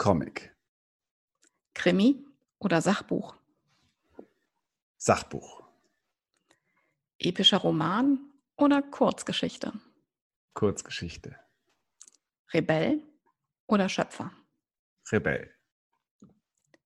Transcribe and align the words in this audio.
Comic. 0.00 0.56
Krimi 1.74 2.24
oder 2.58 2.80
Sachbuch? 2.80 3.36
Sachbuch. 4.96 5.62
Epischer 7.18 7.58
Roman 7.58 8.18
oder 8.56 8.80
Kurzgeschichte? 8.80 9.74
Kurzgeschichte. 10.54 11.38
Rebell 12.54 13.02
oder 13.66 13.90
Schöpfer? 13.90 14.32
Rebell. 15.12 15.54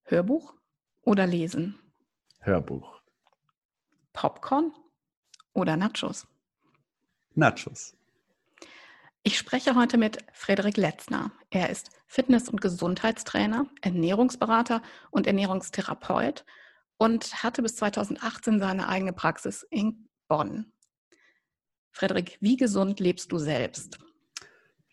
Hörbuch 0.02 0.56
oder 1.02 1.28
Lesen? 1.28 1.78
Hörbuch. 2.40 3.00
Popcorn 4.12 4.72
oder 5.52 5.76
Nachos? 5.76 6.26
Nachos. 7.36 7.96
Ich 9.26 9.38
spreche 9.38 9.74
heute 9.74 9.96
mit 9.96 10.18
Frederik 10.34 10.76
Letzner. 10.76 11.32
Er 11.48 11.70
ist 11.70 11.88
Fitness- 12.06 12.50
und 12.50 12.60
Gesundheitstrainer, 12.60 13.66
Ernährungsberater 13.80 14.82
und 15.10 15.26
Ernährungstherapeut 15.26 16.44
und 16.98 17.42
hatte 17.42 17.62
bis 17.62 17.76
2018 17.76 18.60
seine 18.60 18.86
eigene 18.86 19.14
Praxis 19.14 19.66
in 19.70 20.10
Bonn. 20.28 20.66
Frederik, 21.90 22.36
wie 22.42 22.58
gesund 22.58 23.00
lebst 23.00 23.32
du 23.32 23.38
selbst? 23.38 23.98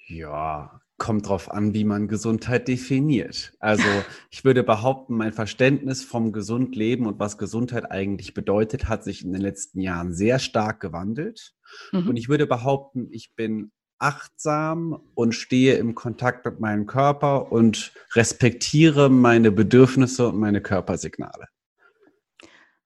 Ja, 0.07 0.79
kommt 0.97 1.27
drauf 1.27 1.51
an, 1.51 1.73
wie 1.73 1.83
man 1.83 2.07
Gesundheit 2.07 2.69
definiert. 2.69 3.51
Also 3.59 3.83
ich 4.29 4.45
würde 4.45 4.63
behaupten, 4.63 5.17
mein 5.17 5.33
Verständnis 5.33 6.05
vom 6.05 6.31
gesund 6.31 6.73
Leben 6.77 7.05
und 7.05 7.19
was 7.19 7.37
Gesundheit 7.37 7.91
eigentlich 7.91 8.33
bedeutet, 8.33 8.87
hat 8.87 9.03
sich 9.03 9.25
in 9.25 9.33
den 9.33 9.41
letzten 9.41 9.81
Jahren 9.81 10.13
sehr 10.13 10.39
stark 10.39 10.79
gewandelt. 10.79 11.53
Mhm. 11.91 12.07
Und 12.07 12.15
ich 12.15 12.29
würde 12.29 12.47
behaupten, 12.47 13.09
ich 13.11 13.35
bin 13.35 13.73
achtsam 14.01 14.99
und 15.13 15.33
stehe 15.33 15.75
im 15.75 15.95
Kontakt 15.95 16.45
mit 16.45 16.59
meinem 16.59 16.85
Körper 16.85 17.51
und 17.51 17.93
respektiere 18.13 19.09
meine 19.09 19.51
Bedürfnisse 19.51 20.29
und 20.29 20.39
meine 20.39 20.61
Körpersignale. 20.61 21.47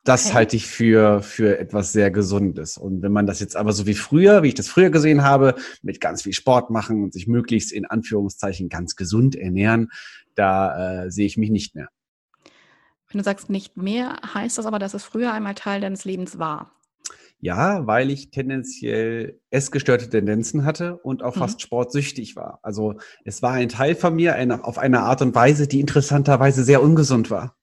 Das 0.04 0.28
okay. 0.28 0.36
halte 0.36 0.56
ich 0.56 0.68
für, 0.68 1.24
für 1.24 1.58
etwas 1.58 1.92
sehr 1.92 2.12
Gesundes. 2.12 2.78
Und 2.78 3.02
wenn 3.02 3.12
man 3.12 3.26
das 3.26 3.40
jetzt 3.40 3.56
aber 3.56 3.74
so 3.74 3.88
wie 3.88 3.96
früher, 3.96 4.44
wie 4.44 4.50
ich 4.50 4.54
das 4.54 4.68
früher 4.68 4.92
gesehen 4.92 5.24
habe, 5.24 5.56
mit 5.82 6.00
ganz 6.00 6.22
viel 6.22 6.34
Sport 6.34 6.70
machen 6.70 7.04
und 7.04 7.12
sich 7.14 7.26
möglichst 7.26 7.72
in 7.72 7.86
Anführungszeichen 7.86 8.70
ganz 8.70 8.96
gesund 8.96 9.36
ernähren, 9.36 9.90
da 10.36 11.06
äh, 11.06 11.12
sehe 11.12 11.26
ich 11.26 11.38
mich 11.38 11.50
nicht 11.50 11.74
mehr. 11.74 11.90
Wenn 13.10 13.18
du 13.18 13.24
sagst 13.24 13.50
nicht 13.50 13.78
mehr, 13.78 14.18
heißt 14.34 14.58
das 14.58 14.68
aber, 14.68 14.78
dass 14.78 14.94
es 14.94 15.04
früher 15.04 15.34
einmal 15.34 15.56
Teil 15.56 15.82
deines 15.82 16.06
Lebens 16.06 16.38
war. 16.38 16.75
Ja, 17.40 17.86
weil 17.86 18.10
ich 18.10 18.32
tendenziell 18.32 19.40
essgestörte 19.52 20.10
Tendenzen 20.10 20.66
hatte 20.66 20.98
und 20.98 21.22
auch 21.22 21.36
mhm. 21.36 21.40
fast 21.40 21.62
sportsüchtig 21.62 22.36
war. 22.36 22.60
Also 22.64 22.96
es 23.24 23.42
war 23.42 23.52
ein 23.52 23.70
Teil 23.70 23.96
von 23.96 24.16
mir 24.16 24.36
eine, 24.36 24.64
auf 24.64 24.78
eine 24.78 25.02
Art 25.02 25.22
und 25.22 25.36
Weise, 25.36 25.68
die 25.68 25.80
interessanterweise 25.80 26.64
sehr 26.64 26.82
ungesund 26.82 27.30
war. 27.30 27.56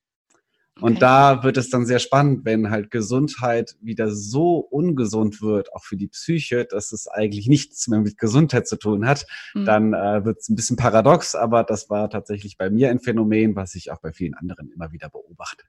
Und 0.80 0.92
okay. 0.92 1.00
da 1.00 1.42
wird 1.44 1.58
es 1.58 1.68
dann 1.68 1.84
sehr 1.84 1.98
spannend, 1.98 2.44
wenn 2.44 2.70
halt 2.70 2.90
Gesundheit 2.90 3.76
wieder 3.80 4.10
so 4.10 4.56
ungesund 4.56 5.42
wird, 5.42 5.72
auch 5.74 5.84
für 5.84 5.96
die 5.96 6.08
Psyche, 6.08 6.64
dass 6.64 6.92
es 6.92 7.06
eigentlich 7.06 7.46
nichts 7.46 7.86
mehr 7.88 8.00
mit 8.00 8.18
Gesundheit 8.18 8.66
zu 8.66 8.76
tun 8.76 9.06
hat. 9.06 9.26
Mhm. 9.54 9.64
Dann 9.64 9.94
äh, 9.94 10.24
wird 10.24 10.38
es 10.38 10.48
ein 10.48 10.56
bisschen 10.56 10.76
paradox, 10.76 11.34
aber 11.34 11.62
das 11.62 11.90
war 11.90 12.08
tatsächlich 12.08 12.56
bei 12.56 12.70
mir 12.70 12.90
ein 12.90 13.00
Phänomen, 13.00 13.54
was 13.54 13.74
ich 13.74 13.92
auch 13.92 14.00
bei 14.00 14.12
vielen 14.12 14.34
anderen 14.34 14.72
immer 14.72 14.92
wieder 14.92 15.10
beobachte. 15.10 15.64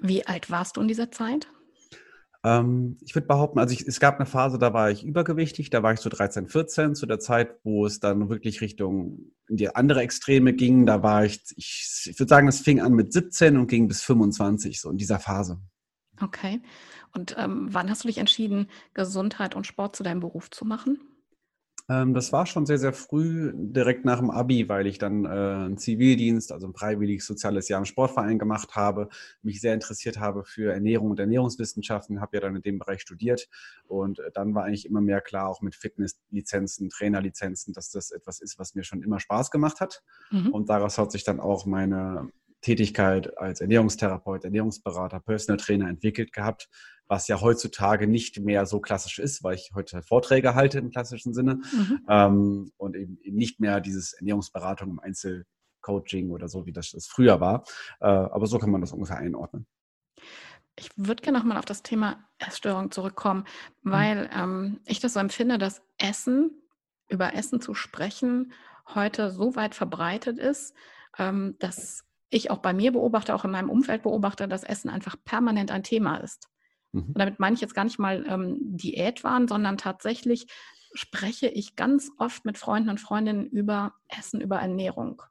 Wie 0.00 0.26
alt 0.26 0.50
warst 0.50 0.76
du 0.76 0.80
in 0.80 0.88
dieser 0.88 1.10
Zeit? 1.10 1.48
Ähm, 2.44 2.98
ich 3.00 3.14
würde 3.14 3.28
behaupten, 3.28 3.58
also 3.58 3.72
ich, 3.72 3.86
es 3.86 4.00
gab 4.00 4.16
eine 4.16 4.26
Phase, 4.26 4.58
da 4.58 4.72
war 4.72 4.90
ich 4.90 5.04
übergewichtig, 5.04 5.70
da 5.70 5.82
war 5.82 5.92
ich 5.92 6.00
so 6.00 6.10
13, 6.10 6.48
14, 6.48 6.94
zu 6.94 7.06
der 7.06 7.20
Zeit, 7.20 7.56
wo 7.62 7.86
es 7.86 8.00
dann 8.00 8.28
wirklich 8.28 8.60
Richtung 8.60 9.32
in 9.48 9.56
die 9.56 9.74
andere 9.74 10.00
Extreme 10.00 10.52
ging. 10.52 10.84
Da 10.86 11.02
war 11.02 11.24
ich, 11.24 11.42
ich, 11.56 12.06
ich 12.10 12.18
würde 12.18 12.28
sagen, 12.28 12.48
es 12.48 12.60
fing 12.60 12.80
an 12.80 12.94
mit 12.94 13.12
17 13.12 13.56
und 13.56 13.68
ging 13.68 13.86
bis 13.86 14.02
25, 14.02 14.80
so 14.80 14.90
in 14.90 14.96
dieser 14.96 15.20
Phase. 15.20 15.60
Okay. 16.20 16.60
Und 17.14 17.36
ähm, 17.38 17.68
wann 17.70 17.90
hast 17.90 18.04
du 18.04 18.08
dich 18.08 18.18
entschieden, 18.18 18.68
Gesundheit 18.94 19.54
und 19.54 19.66
Sport 19.66 19.94
zu 19.94 20.02
deinem 20.02 20.20
Beruf 20.20 20.50
zu 20.50 20.64
machen? 20.64 20.98
Ähm, 21.88 22.14
das 22.14 22.32
war 22.32 22.46
schon 22.46 22.66
sehr, 22.66 22.78
sehr 22.78 22.92
früh, 22.92 23.52
direkt 23.54 24.04
nach 24.04 24.18
dem 24.18 24.30
Abi, 24.30 24.68
weil 24.68 24.86
ich 24.86 24.98
dann 24.98 25.24
äh, 25.24 25.28
einen 25.28 25.78
Zivildienst, 25.78 26.52
also 26.52 26.66
ein 26.66 26.74
freiwilliges 26.74 27.26
soziales 27.26 27.68
Jahr 27.68 27.80
im 27.80 27.84
Sportverein 27.84 28.38
gemacht 28.38 28.76
habe, 28.76 29.08
mich 29.42 29.60
sehr 29.60 29.74
interessiert 29.74 30.20
habe 30.20 30.44
für 30.44 30.72
Ernährung 30.72 31.10
und 31.10 31.18
Ernährungswissenschaften, 31.18 32.20
habe 32.20 32.36
ja 32.36 32.40
dann 32.40 32.56
in 32.56 32.62
dem 32.62 32.78
Bereich 32.78 33.02
studiert 33.02 33.48
und 33.86 34.20
äh, 34.20 34.30
dann 34.32 34.54
war 34.54 34.64
eigentlich 34.64 34.86
immer 34.86 35.00
mehr 35.00 35.20
klar, 35.20 35.48
auch 35.48 35.60
mit 35.60 35.74
Fitnesslizenzen, 35.74 36.88
Trainerlizenzen, 36.88 37.74
dass 37.74 37.90
das 37.90 38.10
etwas 38.10 38.40
ist, 38.40 38.58
was 38.58 38.74
mir 38.74 38.84
schon 38.84 39.02
immer 39.02 39.18
Spaß 39.18 39.50
gemacht 39.50 39.80
hat. 39.80 40.02
Mhm. 40.30 40.50
Und 40.50 40.68
daraus 40.68 40.98
hat 40.98 41.10
sich 41.12 41.24
dann 41.24 41.40
auch 41.40 41.66
meine 41.66 42.28
Tätigkeit 42.60 43.36
als 43.38 43.60
Ernährungstherapeut, 43.60 44.44
Ernährungsberater, 44.44 45.18
Personal 45.18 45.58
Trainer 45.58 45.88
entwickelt 45.88 46.32
gehabt, 46.32 46.68
was 47.12 47.28
ja 47.28 47.42
heutzutage 47.42 48.06
nicht 48.06 48.40
mehr 48.40 48.64
so 48.64 48.80
klassisch 48.80 49.18
ist, 49.18 49.44
weil 49.44 49.54
ich 49.54 49.72
heute 49.74 50.00
Vorträge 50.00 50.54
halte 50.54 50.78
im 50.78 50.88
klassischen 50.88 51.34
Sinne 51.34 51.56
mhm. 51.56 52.00
ähm, 52.08 52.72
und 52.78 52.96
eben 52.96 53.18
nicht 53.22 53.60
mehr 53.60 53.82
dieses 53.82 54.14
Ernährungsberatung 54.14 54.88
im 54.88 54.98
Einzelcoaching 54.98 56.30
oder 56.30 56.48
so, 56.48 56.64
wie 56.64 56.72
das, 56.72 56.92
das 56.92 57.06
früher 57.06 57.38
war. 57.38 57.64
Äh, 58.00 58.06
aber 58.06 58.46
so 58.46 58.58
kann 58.58 58.70
man 58.70 58.80
das 58.80 58.92
ungefähr 58.92 59.18
einordnen. 59.18 59.66
Ich 60.74 60.88
würde 60.96 61.22
gerne 61.22 61.38
nochmal 61.38 61.58
auf 61.58 61.66
das 61.66 61.82
Thema 61.82 62.24
Essstörung 62.38 62.90
zurückkommen, 62.90 63.44
mhm. 63.82 63.90
weil 63.90 64.30
ähm, 64.34 64.80
ich 64.86 65.00
das 65.00 65.12
so 65.12 65.20
empfinde, 65.20 65.58
dass 65.58 65.82
Essen, 65.98 66.62
über 67.10 67.34
Essen 67.34 67.60
zu 67.60 67.74
sprechen, 67.74 68.54
heute 68.94 69.30
so 69.30 69.54
weit 69.54 69.74
verbreitet 69.74 70.38
ist, 70.38 70.74
ähm, 71.18 71.56
dass 71.58 72.06
ich 72.30 72.50
auch 72.50 72.60
bei 72.60 72.72
mir 72.72 72.90
beobachte, 72.90 73.34
auch 73.34 73.44
in 73.44 73.50
meinem 73.50 73.68
Umfeld 73.68 74.02
beobachte, 74.02 74.48
dass 74.48 74.64
Essen 74.64 74.88
einfach 74.88 75.16
permanent 75.26 75.70
ein 75.70 75.82
Thema 75.82 76.16
ist. 76.16 76.48
Mhm. 76.92 77.02
Und 77.08 77.18
damit 77.18 77.40
meine 77.40 77.54
ich 77.54 77.60
jetzt 77.60 77.74
gar 77.74 77.84
nicht 77.84 77.98
mal 77.98 78.24
ähm, 78.28 78.58
Diät 78.60 79.24
waren, 79.24 79.48
sondern 79.48 79.78
tatsächlich 79.78 80.46
spreche 80.94 81.48
ich 81.48 81.76
ganz 81.76 82.10
oft 82.18 82.44
mit 82.44 82.58
Freunden 82.58 82.90
und 82.90 83.00
Freundinnen 83.00 83.46
über 83.46 83.94
Essen, 84.08 84.40
über 84.40 84.56
Ernährung. 84.56 85.22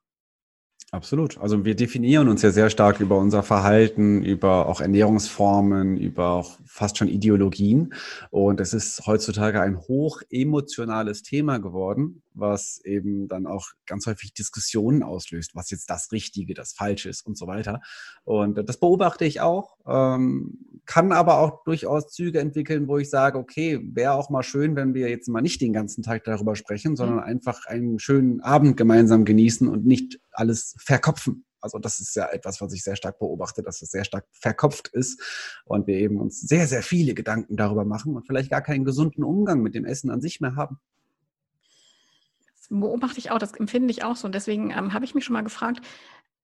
Absolut. 0.94 1.38
Also 1.38 1.63
wir 1.63 1.75
definieren 1.75 2.27
uns 2.27 2.41
ja 2.41 2.51
sehr 2.51 2.69
stark 2.69 3.00
über 3.00 3.18
unser 3.18 3.44
Verhalten, 3.44 4.24
über 4.24 4.68
auch 4.68 4.81
Ernährungsformen, 4.81 5.95
über 5.95 6.31
auch 6.31 6.57
fast 6.65 6.97
schon 6.97 7.07
Ideologien. 7.07 7.94
Und 8.30 8.59
es 8.59 8.74
ist 8.74 9.07
heutzutage 9.07 9.62
ein 9.62 9.80
hoch 9.80 10.21
emotionales 10.30 11.24
Thema 11.24 11.59
geworden, 11.59 12.24
was 12.33 12.80
eben 12.83 13.28
dann 13.28 13.48
auch 13.48 13.68
ganz 13.86 14.06
häufig 14.06 14.33
Diskussionen 14.33 15.04
auslöst, 15.04 15.56
was 15.56 15.69
jetzt 15.72 15.89
das 15.89 16.12
Richtige, 16.12 16.54
das 16.54 16.74
Falsche 16.74 17.10
ist 17.10 17.25
und 17.25 17.38
so 17.38 17.48
weiter. 17.48 17.81
Und 18.24 18.57
das 18.68 18.80
beobachte 18.80 19.25
ich 19.25 19.42
auch, 19.42 19.78
ähm, 19.88 20.81
kann 20.86 21.12
aber 21.12 21.39
auch 21.39 21.63
durchaus 21.63 22.07
Züge 22.07 22.39
entwickeln, 22.39 22.88
wo 22.88 22.98
ich 22.98 23.10
sage, 23.10 23.38
okay, 23.38 23.80
wäre 23.83 24.13
auch 24.13 24.30
mal 24.30 24.44
schön, 24.44 24.75
wenn 24.75 24.94
wir 24.94 25.10
jetzt 25.10 25.28
mal 25.28 25.42
nicht 25.42 25.62
den 25.62 25.74
ganzen 25.74 26.04
Tag 26.04 26.24
darüber 26.24 26.56
sprechen, 26.56 26.95
sondern 26.95 27.18
mhm. 27.18 27.24
einfach 27.24 27.66
einen 27.66 28.00
schönen 28.00 28.42
Abend 28.42 28.78
gemeinsam 28.78 29.25
genießen 29.25 29.68
und 29.68 29.86
nicht 29.86 30.19
alles 30.31 30.75
verkopfen. 30.80 31.45
Also 31.62 31.78
das 31.78 32.00
ist 32.00 32.16
ja 32.16 32.28
etwas, 32.30 32.60
was 32.60 32.74
ich 32.74 32.83
sehr 32.83 32.95
stark 32.95 33.19
beobachte, 33.19 33.62
dass 33.62 33.81
es 33.81 33.92
sehr 33.92 34.04
stark 34.04 34.25
verkopft 34.31 34.88
ist 34.89 35.22
und 35.66 35.86
wir 35.88 35.95
eben 35.95 36.19
uns 36.19 36.42
sehr, 36.42 36.68
sehr 36.68 36.81
viele 36.81 37.13
Gedanken 37.13 37.56
darüber 37.56 37.86
machen 37.86 38.16
und 38.16 38.25
vielleicht 38.25 38.50
gar 38.50 38.62
keinen 38.62 38.83
gesunden 38.83 39.24
Umgang 39.24 39.62
mit 39.62 39.75
dem 39.75 39.86
Essen 39.86 40.10
an 40.10 40.22
sich 40.22 40.42
mehr 40.42 40.56
haben. 40.56 40.80
Beobachte 42.79 43.19
ich 43.19 43.31
auch, 43.31 43.38
das 43.38 43.53
empfinde 43.53 43.91
ich 43.91 44.03
auch 44.03 44.15
so. 44.15 44.25
Und 44.25 44.35
deswegen 44.35 44.71
ähm, 44.71 44.94
habe 44.94 45.06
ich 45.06 45.13
mich 45.13 45.25
schon 45.25 45.33
mal 45.33 45.44
gefragt, 45.44 45.81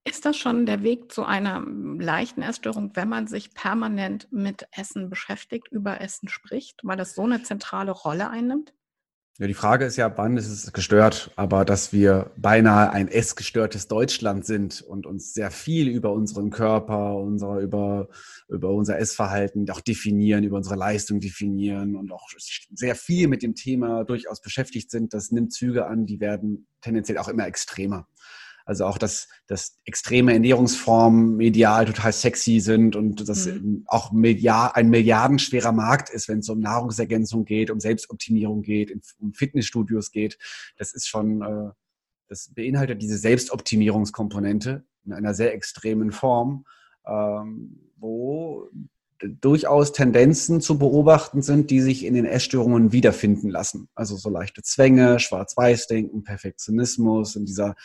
ist 0.03 0.25
das 0.25 0.37
schon 0.37 0.65
der 0.65 0.83
Weg 0.83 1.11
zu 1.11 1.25
einer 1.25 1.57
hm, 1.57 1.99
leichten 1.99 2.41
Essstörung, 2.41 2.95
wenn 2.95 3.09
man 3.09 3.27
sich 3.27 3.53
permanent 3.53 4.27
mit 4.31 4.67
Essen 4.71 5.09
beschäftigt, 5.09 5.67
über 5.69 6.01
Essen 6.01 6.29
spricht, 6.29 6.81
weil 6.83 6.97
das 6.97 7.15
so 7.15 7.23
eine 7.23 7.43
zentrale 7.43 7.91
Rolle 7.91 8.29
einnimmt? 8.29 8.73
Ja, 9.39 9.45
die 9.45 9.53
Frage 9.53 9.85
ist 9.85 9.97
ja, 9.97 10.17
wann 10.17 10.35
ist 10.35 10.47
es 10.47 10.73
gestört? 10.73 11.29
Aber 11.35 11.63
dass 11.63 11.93
wir 11.93 12.31
beinahe 12.37 12.89
ein 12.89 13.07
essgestörtes 13.07 13.87
Deutschland 13.87 14.47
sind 14.47 14.81
und 14.81 15.05
uns 15.05 15.35
sehr 15.35 15.51
viel 15.51 15.89
über 15.89 16.11
unseren 16.11 16.49
Körper, 16.49 17.15
unser, 17.17 17.59
über, 17.59 18.09
über 18.49 18.71
unser 18.71 18.97
Essverhalten 18.97 19.69
auch 19.69 19.81
definieren, 19.81 20.43
über 20.43 20.57
unsere 20.57 20.75
Leistung 20.75 21.19
definieren 21.19 21.95
und 21.95 22.11
auch 22.11 22.27
sehr 22.73 22.95
viel 22.95 23.27
mit 23.27 23.43
dem 23.43 23.53
Thema 23.53 24.05
durchaus 24.05 24.41
beschäftigt 24.41 24.89
sind, 24.89 25.13
das 25.13 25.29
nimmt 25.29 25.53
Züge 25.53 25.85
an, 25.85 26.07
die 26.07 26.19
werden 26.19 26.67
tendenziell 26.81 27.19
auch 27.19 27.27
immer 27.27 27.45
extremer. 27.45 28.07
Also 28.67 28.85
auch, 28.85 28.97
dass, 28.97 29.29
dass 29.47 29.79
extreme 29.85 30.33
Ernährungsformen 30.33 31.37
medial 31.37 31.85
total 31.85 32.11
sexy 32.11 32.59
sind 32.59 32.97
und 32.97 33.29
dass 33.29 33.45
mhm. 33.45 33.85
auch 33.87 34.11
Milliard, 34.11 34.75
ein 34.75 34.89
milliardenschwerer 34.89 35.71
Markt 35.71 36.09
ist, 36.09 36.27
wenn 36.27 36.39
es 36.39 36.49
um 36.49 36.59
Nahrungsergänzung 36.59 37.45
geht, 37.45 37.71
um 37.71 37.79
Selbstoptimierung 37.79 38.63
geht, 38.63 38.93
um 39.19 39.31
Fitnessstudios 39.31 40.11
geht. 40.11 40.37
Das 40.75 40.93
ist 40.93 41.07
schon, 41.07 41.41
äh, 41.41 41.71
das 42.27 42.49
beinhaltet 42.53 43.01
diese 43.01 43.17
Selbstoptimierungskomponente 43.17 44.83
in 45.05 45.13
einer 45.13 45.33
sehr 45.33 45.53
extremen 45.53 46.11
Form, 46.11 46.65
ähm, 47.07 47.79
wo 47.95 48.69
durchaus 49.21 49.93
Tendenzen 49.93 50.59
zu 50.59 50.77
beobachten 50.77 51.41
sind, 51.41 51.71
die 51.71 51.79
sich 51.79 52.03
in 52.03 52.15
den 52.15 52.25
Essstörungen 52.25 52.91
wiederfinden 52.91 53.49
lassen. 53.49 53.87
Also 53.95 54.17
so 54.17 54.29
leichte 54.29 54.61
Zwänge, 54.61 55.19
Schwarz-Weiß-Denken, 55.19 56.25
Perfektionismus, 56.25 57.37
in 57.37 57.45
dieser 57.45 57.75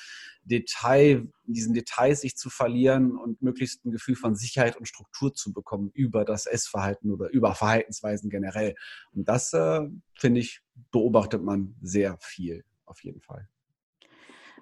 Detail, 0.45 1.29
diesen 1.45 1.75
Details 1.75 2.21
sich 2.23 2.37
zu 2.37 2.51
verlieren 2.51 3.17
und 3.17 3.43
möglichst 3.43 3.85
ein 3.85 3.93
Gefühl 3.93 4.17
von 4.17 4.35
Sicherheit 4.35 4.77
und 4.77 4.87
Struktur 4.87 5.35
zu 5.35 5.53
bekommen 5.53 5.91
über 5.95 6.25
das 6.25 6.47
Essverhalten 6.47 7.11
oder 7.11 7.31
über 7.31 7.55
Verhaltensweisen 7.55 8.31
generell. 8.31 8.75
Und 9.13 9.29
das, 9.29 9.53
äh, 9.53 9.83
finde 10.15 10.41
ich, 10.41 10.61
beobachtet 10.91 11.43
man 11.43 11.77
sehr 11.81 12.17
viel 12.21 12.65
auf 12.85 13.03
jeden 13.05 13.21
Fall. 13.21 13.49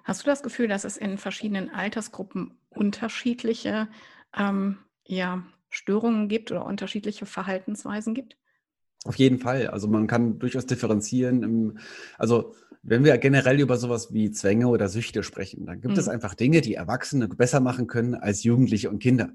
Hast 0.03 0.21
du 0.21 0.25
das 0.25 0.43
Gefühl, 0.43 0.67
dass 0.67 0.83
es 0.83 0.97
in 0.97 1.17
verschiedenen 1.17 1.69
Altersgruppen 1.69 2.57
unterschiedliche 2.69 3.89
ähm, 4.35 4.79
ja, 5.05 5.43
Störungen 5.69 6.27
gibt 6.27 6.51
oder 6.51 6.65
unterschiedliche 6.65 7.25
Verhaltensweisen 7.25 8.13
gibt? 8.13 8.37
Auf 9.05 9.15
jeden 9.15 9.39
Fall. 9.39 9.67
Also 9.67 9.87
man 9.87 10.07
kann 10.07 10.37
durchaus 10.39 10.65
differenzieren. 10.65 11.79
also 12.17 12.53
wenn 12.83 13.03
wir 13.03 13.17
generell 13.17 13.59
über 13.59 13.77
sowas 13.77 14.11
wie 14.11 14.31
Zwänge 14.31 14.67
oder 14.67 14.89
Süchte 14.89 15.23
sprechen, 15.23 15.65
dann 15.65 15.81
gibt 15.81 15.93
mhm. 15.93 15.99
es 15.99 16.07
einfach 16.07 16.33
Dinge, 16.33 16.61
die 16.61 16.75
Erwachsene 16.75 17.27
besser 17.27 17.59
machen 17.59 17.87
können 17.87 18.15
als 18.15 18.43
Jugendliche 18.43 18.89
und 18.89 18.99
Kinder. 18.99 19.29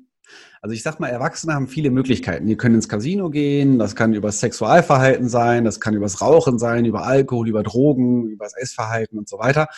Also 0.60 0.74
ich 0.74 0.82
sag 0.82 0.98
mal, 0.98 1.08
Erwachsene 1.08 1.54
haben 1.54 1.68
viele 1.68 1.90
Möglichkeiten. 1.90 2.46
Die 2.46 2.56
können 2.56 2.74
ins 2.74 2.88
Casino 2.88 3.30
gehen, 3.30 3.78
das 3.78 3.94
kann 3.94 4.14
über 4.14 4.32
Sexualverhalten 4.32 5.28
sein, 5.28 5.64
das 5.64 5.78
kann 5.78 5.94
übers 5.94 6.20
Rauchen 6.20 6.58
sein, 6.58 6.84
über 6.84 7.04
Alkohol, 7.04 7.48
über 7.48 7.62
Drogen, 7.62 8.26
über 8.26 8.44
das 8.44 8.56
Essverhalten 8.56 9.18
und 9.18 9.28
so 9.28 9.38
weiter. 9.38 9.68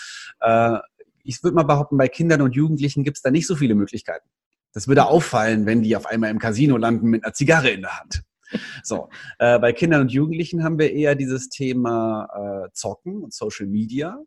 Äh, 0.40 0.78
ich 1.22 1.42
würde 1.42 1.56
mal 1.56 1.64
behaupten, 1.64 1.98
bei 1.98 2.08
Kindern 2.08 2.40
und 2.40 2.54
Jugendlichen 2.54 3.04
gibt 3.04 3.18
es 3.18 3.22
da 3.22 3.30
nicht 3.30 3.46
so 3.46 3.56
viele 3.56 3.74
Möglichkeiten. 3.74 4.26
Das 4.72 4.88
würde 4.88 5.06
auffallen, 5.06 5.66
wenn 5.66 5.82
die 5.82 5.94
auf 5.96 6.06
einmal 6.06 6.30
im 6.30 6.38
Casino 6.38 6.78
landen 6.78 7.08
mit 7.08 7.24
einer 7.24 7.34
Zigarre 7.34 7.68
in 7.68 7.82
der 7.82 8.00
Hand. 8.00 8.22
So, 8.82 9.08
äh, 9.38 9.58
bei 9.58 9.72
Kindern 9.72 10.02
und 10.02 10.12
Jugendlichen 10.12 10.64
haben 10.64 10.78
wir 10.78 10.92
eher 10.92 11.14
dieses 11.14 11.48
Thema 11.48 12.64
äh, 12.66 12.72
Zocken 12.72 13.22
und 13.22 13.32
Social 13.32 13.66
Media. 13.66 14.18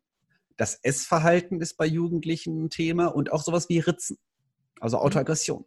Das 0.58 0.76
Essverhalten 0.84 1.60
ist 1.62 1.76
bei 1.78 1.86
Jugendlichen 1.86 2.66
ein 2.66 2.70
Thema 2.70 3.08
und 3.08 3.32
auch 3.32 3.44
sowas 3.44 3.70
wie 3.70 3.80
Ritzen, 3.80 4.18
also 4.80 4.98
mhm. 4.98 5.04
Autoaggression. 5.04 5.66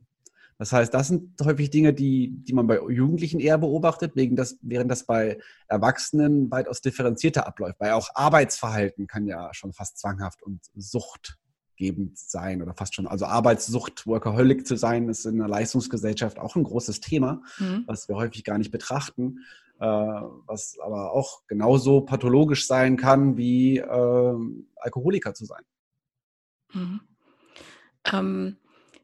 Das 0.58 0.72
heißt, 0.72 0.94
das 0.94 1.08
sind 1.08 1.40
häufig 1.42 1.70
Dinge, 1.70 1.92
die, 1.92 2.30
die 2.30 2.52
man 2.52 2.68
bei 2.68 2.80
Jugendlichen 2.88 3.40
eher 3.40 3.58
beobachtet, 3.58 4.14
wegen 4.14 4.36
das, 4.36 4.56
während 4.62 4.90
das 4.90 5.04
bei 5.04 5.38
Erwachsenen 5.66 6.50
weitaus 6.50 6.80
differenzierter 6.80 7.46
abläuft. 7.46 7.80
Weil 7.80 7.92
auch 7.92 8.10
Arbeitsverhalten 8.14 9.08
kann 9.08 9.26
ja 9.26 9.52
schon 9.52 9.72
fast 9.72 9.98
zwanghaft 9.98 10.42
und 10.42 10.60
Sucht 10.76 11.38
gebend 11.76 12.18
sein 12.18 12.62
oder 12.62 12.74
fast 12.74 12.94
schon. 12.94 13.06
Also 13.06 13.26
Arbeitssucht, 13.26 14.06
Workaholic 14.06 14.66
zu 14.66 14.76
sein, 14.76 15.08
ist 15.08 15.24
in 15.24 15.38
der 15.38 15.48
Leistungsgesellschaft 15.48 16.38
auch 16.38 16.56
ein 16.56 16.64
großes 16.64 17.00
Thema, 17.00 17.42
mhm. 17.58 17.84
was 17.86 18.08
wir 18.08 18.16
häufig 18.16 18.44
gar 18.44 18.58
nicht 18.58 18.70
betrachten, 18.70 19.40
äh, 19.80 19.86
was 19.86 20.78
aber 20.82 21.12
auch 21.12 21.46
genauso 21.46 22.00
pathologisch 22.00 22.66
sein 22.66 22.96
kann, 22.96 23.36
wie 23.36 23.78
äh, 23.78 24.36
Alkoholiker 24.76 25.34
zu 25.34 25.44
sein. 25.44 25.62
Mhm. 26.72 27.00
Ähm, 28.12 28.56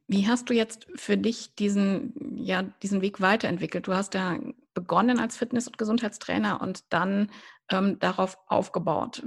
wie 0.09 0.27
hast 0.27 0.51
du 0.51 0.55
jetzt 0.55 0.89
für 0.97 1.17
dich 1.17 1.55
diesen, 1.55 2.37
ja, 2.37 2.63
diesen 2.83 3.01
Weg 3.01 3.21
weiterentwickelt? 3.21 3.87
Du 3.87 3.95
hast 3.95 4.15
ja 4.15 4.39
begonnen 4.81 5.19
als 5.19 5.37
Fitness- 5.37 5.67
und 5.67 5.77
Gesundheitstrainer 5.77 6.61
und 6.61 6.93
dann 6.93 7.31
ähm, 7.71 7.99
darauf 7.99 8.39
aufgebaut. 8.47 9.23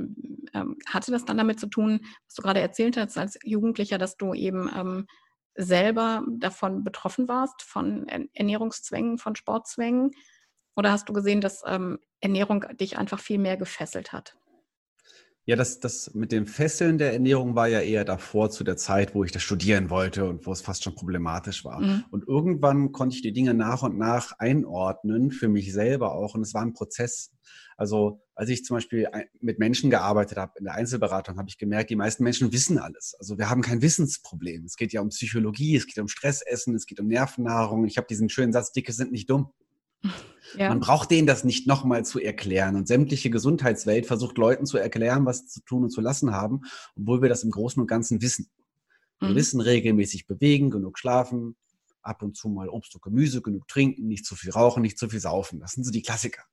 Ähm, 0.54 0.78
hatte 0.88 1.12
das 1.12 1.26
dann 1.26 1.38
damit 1.38 1.60
zu 1.60 1.68
tun, 1.68 2.02
was 2.26 2.36
du 2.36 2.42
gerade 2.42 2.60
erzählt 2.60 2.98
hast 2.98 3.18
als 3.18 3.38
Jugendlicher, 3.44 4.00
dass 4.00 4.18
du 4.18 4.34
eben 4.34 4.70
ähm, 4.76 5.08
selber 5.56 6.24
davon 6.28 6.84
betroffen 6.84 7.28
warst, 7.28 7.62
von 7.62 8.08
Ernährungszwängen, 8.34 9.20
von 9.20 9.36
Sportzwängen? 9.36 10.12
Oder 10.76 10.92
hast 10.92 11.08
du 11.08 11.14
gesehen, 11.14 11.42
dass 11.42 11.62
ähm, 11.68 12.00
Ernährung 12.20 12.66
dich 12.80 12.98
einfach 12.98 13.20
viel 13.20 13.38
mehr 13.38 13.58
gefesselt 13.58 14.12
hat? 14.12 14.36
Ja, 15.46 15.58
das, 15.58 15.82
das 15.82 16.14
mit 16.14 16.32
dem 16.32 16.48
Fesseln 16.48 16.98
der 16.98 17.12
Ernährung 17.12 17.54
war 17.54 17.68
ja 17.68 17.82
eher 17.82 18.06
davor 18.06 18.50
zu 18.50 18.64
der 18.64 18.78
Zeit, 18.78 19.14
wo 19.14 19.26
ich 19.26 19.34
das 19.34 19.44
studieren 19.44 19.90
wollte 19.90 20.24
und 20.26 20.46
wo 20.46 20.54
es 20.54 20.62
fast 20.62 20.84
schon 20.84 20.96
problematisch 20.96 21.66
war. 21.66 21.82
Mhm. 21.82 22.06
Und 22.12 22.28
irgendwann 22.28 22.94
konnte 22.94 23.18
ich 23.18 23.22
die 23.22 23.34
Dinge 23.34 23.54
nach 23.54 23.84
und 23.84 23.98
nach 23.98 24.40
einordnen, 24.40 25.32
für 25.32 25.50
mich 25.50 25.74
selber 25.74 26.14
auch. 26.14 26.36
Und 26.36 26.44
es 26.44 26.54
war 26.54 26.62
ein 26.62 26.72
Prozess. 26.72 27.34
Also 27.76 28.22
als 28.36 28.50
ich 28.50 28.64
zum 28.64 28.78
Beispiel 28.78 29.08
mit 29.42 29.60
Menschen 29.60 29.90
gearbeitet 29.90 30.38
habe 30.38 30.54
in 30.60 30.66
der 30.66 30.76
Einzelberatung, 30.76 31.38
habe 31.38 31.50
ich 31.50 31.58
gemerkt, 31.58 31.90
die 31.90 31.98
meisten 31.98 32.24
Menschen 32.24 32.54
wissen 32.54 32.78
alles. 32.78 33.16
Also 33.20 33.38
wir 33.38 33.50
haben 33.50 33.62
kein 33.62 33.82
Wissensproblem. 33.82 34.64
Es 34.64 34.78
geht 34.78 34.94
ja 34.94 35.02
um 35.02 35.10
Psychologie, 35.10 35.76
es 35.76 35.88
geht 35.88 36.00
um 36.00 36.08
Stressessen, 36.08 36.74
es 36.74 36.86
geht 36.86 37.02
um 37.02 37.08
Nervennahrung. 37.08 37.86
Ich 37.86 37.98
habe 37.98 38.08
diesen 38.08 38.30
schönen 38.30 38.54
Satz, 38.54 38.72
Dicke 38.72 38.94
sind 38.94 39.12
nicht 39.12 39.30
dumm. 39.30 39.52
Ja. 40.56 40.70
Man 40.70 40.82
braucht 40.82 41.10
denen 41.10 41.26
das 41.26 41.44
nicht 41.44 41.66
nochmal 41.66 42.06
zu 42.06 42.20
erklären. 42.20 42.76
Und 42.76 42.88
sämtliche 42.88 43.32
Gesundheitswelt 43.32 44.06
versucht 44.06 44.38
Leuten 44.38 44.68
zu 44.68 44.78
erklären, 44.78 45.26
was 45.26 45.48
zu 45.48 45.62
tun 45.62 45.84
und 45.84 45.90
zu 45.90 46.00
lassen 46.00 46.32
haben, 46.32 46.62
obwohl 46.96 47.24
wir 47.24 47.30
das 47.30 47.44
im 47.44 47.50
Großen 47.50 47.82
und 47.82 47.88
Ganzen 47.88 48.22
wissen. 48.22 48.52
Wir 49.20 49.30
mhm. 49.30 49.36
wissen 49.36 49.62
regelmäßig 49.62 50.28
bewegen, 50.28 50.70
genug 50.70 51.00
schlafen, 51.00 51.56
ab 52.02 52.22
und 52.22 52.36
zu 52.36 52.50
mal 52.50 52.70
Obst 52.70 52.94
und 52.94 53.02
Gemüse, 53.02 53.42
genug 53.42 53.68
trinken, 53.68 54.08
nicht 54.08 54.26
zu 54.26 54.36
viel 54.36 54.52
rauchen, 54.52 54.82
nicht 54.82 55.00
zu 55.00 55.10
viel 55.10 55.22
saufen. 55.22 55.60
Das 55.60 55.72
sind 55.72 55.86
so 55.86 55.92
die 55.92 56.02
Klassiker. 56.02 56.44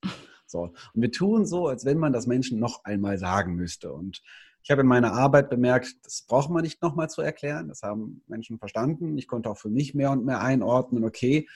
So. 0.47 0.73
Und 0.95 1.03
wir 1.03 1.13
tun 1.13 1.47
so, 1.47 1.69
als 1.69 1.85
wenn 1.85 1.99
man 1.99 2.13
das 2.13 2.27
Menschen 2.27 2.59
noch 2.59 2.85
einmal 2.85 3.19
sagen 3.19 3.55
müsste. 3.55 3.93
Und 3.93 4.23
ich 4.63 4.71
habe 4.71 4.83
in 4.83 4.87
meiner 4.87 5.13
Arbeit 5.13 5.51
bemerkt, 5.51 5.95
das 6.05 6.23
braucht 6.23 6.51
man 6.51 6.63
nicht 6.63 6.83
nochmal 6.83 7.11
zu 7.11 7.23
erklären. 7.23 7.69
Das 7.69 7.83
haben 7.83 8.23
Menschen 8.27 8.59
verstanden. 8.59 9.17
Ich 9.17 9.27
konnte 9.27 9.51
auch 9.51 9.59
für 9.59 9.71
mich 9.71 9.95
mehr 9.95 10.11
und 10.11 10.25
mehr 10.25 10.41
einordnen, 10.41 11.05
okay, 11.05 11.49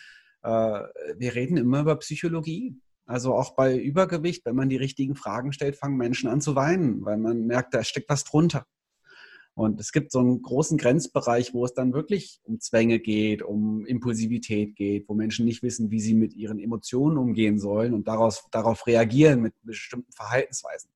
wir 0.45 1.35
reden 1.35 1.57
immer 1.57 1.81
über 1.81 1.97
Psychologie. 1.97 2.77
Also 3.07 3.35
auch 3.35 3.55
bei 3.55 3.77
Übergewicht, 3.77 4.47
wenn 4.47 4.57
man 4.57 4.69
die 4.69 4.77
richtigen 4.77 5.15
Fragen 5.15 5.53
stellt, 5.53 5.77
fangen 5.77 5.97
Menschen 5.97 6.29
an 6.29 6.41
zu 6.41 6.55
weinen, 6.55 7.05
weil 7.05 7.19
man 7.19 7.47
merkt, 7.47 7.75
da 7.75 7.85
steckt 7.85 8.09
was 8.09 8.25
drunter. 8.25 8.67
Und 9.55 9.79
es 9.81 9.93
gibt 9.93 10.11
so 10.11 10.19
einen 10.19 10.43
großen 10.43 10.79
Grenzbereich, 10.79 11.55
wo 11.55 11.65
es 11.65 11.75
dann 11.75 11.93
wirklich 11.93 12.41
um 12.43 12.59
Zwänge 12.61 12.99
geht, 12.99 13.43
um 13.43 13.87
Impulsivität 13.87 14.75
geht, 14.75 15.09
wo 15.09 15.15
Menschen 15.15 15.45
nicht 15.45 15.63
wissen, 15.63 15.91
wie 15.91 16.01
sie 16.01 16.15
mit 16.15 16.35
ihren 16.35 16.59
Emotionen 16.59 17.19
umgehen 17.19 17.59
sollen 17.59 17.95
und 17.95 18.09
daraus, 18.09 18.45
darauf 18.51 18.87
reagieren 18.87 19.43
mit 19.43 19.55
bestimmten 19.63 20.13
Verhaltensweisen 20.13 20.91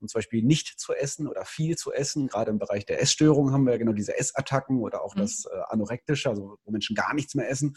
und 0.00 0.08
zum 0.10 0.18
Beispiel 0.18 0.42
nicht 0.42 0.78
zu 0.78 0.92
essen 0.92 1.26
oder 1.26 1.44
viel 1.44 1.76
zu 1.76 1.92
essen. 1.92 2.28
Gerade 2.28 2.50
im 2.50 2.58
Bereich 2.58 2.86
der 2.86 3.00
Essstörung 3.02 3.52
haben 3.52 3.64
wir 3.64 3.72
ja 3.72 3.78
genau 3.78 3.92
diese 3.92 4.16
Essattacken 4.16 4.80
oder 4.80 5.02
auch 5.02 5.14
mhm. 5.14 5.20
das 5.20 5.46
äh, 5.46 5.58
Anorektische, 5.68 6.30
also 6.30 6.58
wo 6.64 6.70
Menschen 6.70 6.96
gar 6.96 7.14
nichts 7.14 7.34
mehr 7.34 7.50
essen. 7.50 7.76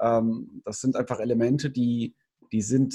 Ähm, 0.00 0.62
das 0.64 0.80
sind 0.80 0.96
einfach 0.96 1.20
Elemente, 1.20 1.70
die, 1.70 2.14
die 2.52 2.62
sind 2.62 2.94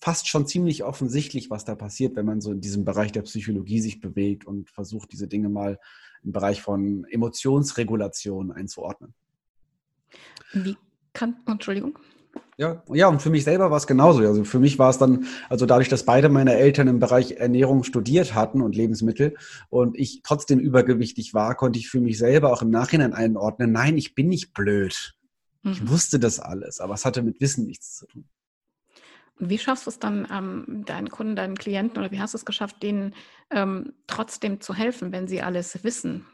fast 0.00 0.28
schon 0.28 0.46
ziemlich 0.46 0.84
offensichtlich, 0.84 1.50
was 1.50 1.64
da 1.64 1.74
passiert, 1.74 2.16
wenn 2.16 2.26
man 2.26 2.40
so 2.40 2.52
in 2.52 2.60
diesem 2.60 2.84
Bereich 2.84 3.12
der 3.12 3.22
Psychologie 3.22 3.80
sich 3.80 4.00
bewegt 4.00 4.46
und 4.46 4.70
versucht, 4.70 5.12
diese 5.12 5.28
Dinge 5.28 5.48
mal 5.48 5.78
im 6.22 6.32
Bereich 6.32 6.60
von 6.60 7.04
Emotionsregulation 7.04 8.52
einzuordnen. 8.52 9.14
Wie 10.52 10.76
kann, 11.12 11.36
Entschuldigung. 11.46 11.98
Ja, 12.58 12.82
ja, 12.88 13.08
und 13.08 13.20
für 13.20 13.28
mich 13.28 13.44
selber 13.44 13.70
war 13.70 13.76
es 13.76 13.86
genauso. 13.86 14.20
Also 14.20 14.44
für 14.44 14.58
mich 14.58 14.78
war 14.78 14.88
es 14.88 14.96
dann, 14.96 15.26
also 15.50 15.66
dadurch, 15.66 15.90
dass 15.90 16.04
beide 16.06 16.30
meine 16.30 16.54
Eltern 16.54 16.88
im 16.88 17.00
Bereich 17.00 17.32
Ernährung 17.32 17.84
studiert 17.84 18.34
hatten 18.34 18.62
und 18.62 18.74
Lebensmittel 18.74 19.36
und 19.68 19.98
ich 19.98 20.22
trotzdem 20.22 20.58
übergewichtig 20.58 21.34
war, 21.34 21.54
konnte 21.54 21.78
ich 21.78 21.90
für 21.90 22.00
mich 22.00 22.16
selber 22.16 22.52
auch 22.52 22.62
im 22.62 22.70
Nachhinein 22.70 23.12
einordnen, 23.12 23.72
nein, 23.72 23.98
ich 23.98 24.14
bin 24.14 24.28
nicht 24.28 24.54
blöd. 24.54 25.14
Mhm. 25.62 25.72
Ich 25.72 25.88
wusste 25.88 26.18
das 26.18 26.40
alles, 26.40 26.80
aber 26.80 26.94
es 26.94 27.04
hatte 27.04 27.22
mit 27.22 27.42
Wissen 27.42 27.66
nichts 27.66 27.96
zu 27.96 28.06
tun. 28.06 28.24
Und 29.38 29.50
wie 29.50 29.58
schaffst 29.58 29.84
du 29.84 29.90
es 29.90 29.98
dann, 29.98 30.26
ähm, 30.32 30.84
deinen 30.86 31.10
Kunden, 31.10 31.36
deinen 31.36 31.58
Klienten 31.58 31.98
oder 31.98 32.10
wie 32.10 32.20
hast 32.20 32.32
du 32.32 32.38
es 32.38 32.46
geschafft, 32.46 32.82
denen 32.82 33.14
ähm, 33.50 33.92
trotzdem 34.06 34.62
zu 34.62 34.72
helfen, 34.72 35.12
wenn 35.12 35.28
sie 35.28 35.42
alles 35.42 35.84
wissen? 35.84 36.26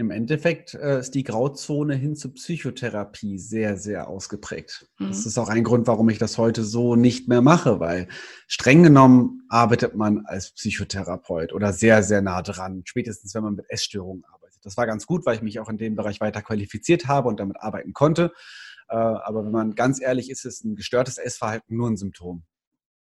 Im 0.00 0.10
Endeffekt 0.10 0.72
äh, 0.72 1.00
ist 1.00 1.14
die 1.14 1.24
Grauzone 1.24 1.94
hin 1.94 2.16
zur 2.16 2.32
Psychotherapie 2.32 3.38
sehr, 3.38 3.76
sehr 3.76 4.08
ausgeprägt. 4.08 4.88
Mhm. 4.98 5.08
Das 5.08 5.26
ist 5.26 5.36
auch 5.36 5.50
ein 5.50 5.62
Grund, 5.62 5.86
warum 5.86 6.08
ich 6.08 6.16
das 6.16 6.38
heute 6.38 6.64
so 6.64 6.96
nicht 6.96 7.28
mehr 7.28 7.42
mache, 7.42 7.80
weil 7.80 8.08
streng 8.46 8.82
genommen 8.82 9.42
arbeitet 9.50 9.94
man 9.96 10.24
als 10.24 10.52
Psychotherapeut 10.52 11.52
oder 11.52 11.74
sehr, 11.74 12.02
sehr 12.02 12.22
nah 12.22 12.40
dran, 12.40 12.80
spätestens 12.86 13.34
wenn 13.34 13.42
man 13.42 13.56
mit 13.56 13.66
Essstörungen 13.68 14.24
arbeitet. 14.24 14.64
Das 14.64 14.78
war 14.78 14.86
ganz 14.86 15.06
gut, 15.06 15.26
weil 15.26 15.36
ich 15.36 15.42
mich 15.42 15.60
auch 15.60 15.68
in 15.68 15.76
dem 15.76 15.96
Bereich 15.96 16.18
weiter 16.22 16.40
qualifiziert 16.40 17.06
habe 17.06 17.28
und 17.28 17.38
damit 17.38 17.58
arbeiten 17.60 17.92
konnte. 17.92 18.32
Äh, 18.88 18.96
aber 18.96 19.44
wenn 19.44 19.52
man 19.52 19.74
ganz 19.74 20.00
ehrlich 20.00 20.30
ist, 20.30 20.46
ist 20.46 20.64
ein 20.64 20.76
gestörtes 20.76 21.18
Essverhalten 21.18 21.76
nur 21.76 21.90
ein 21.90 21.98
Symptom. 21.98 22.44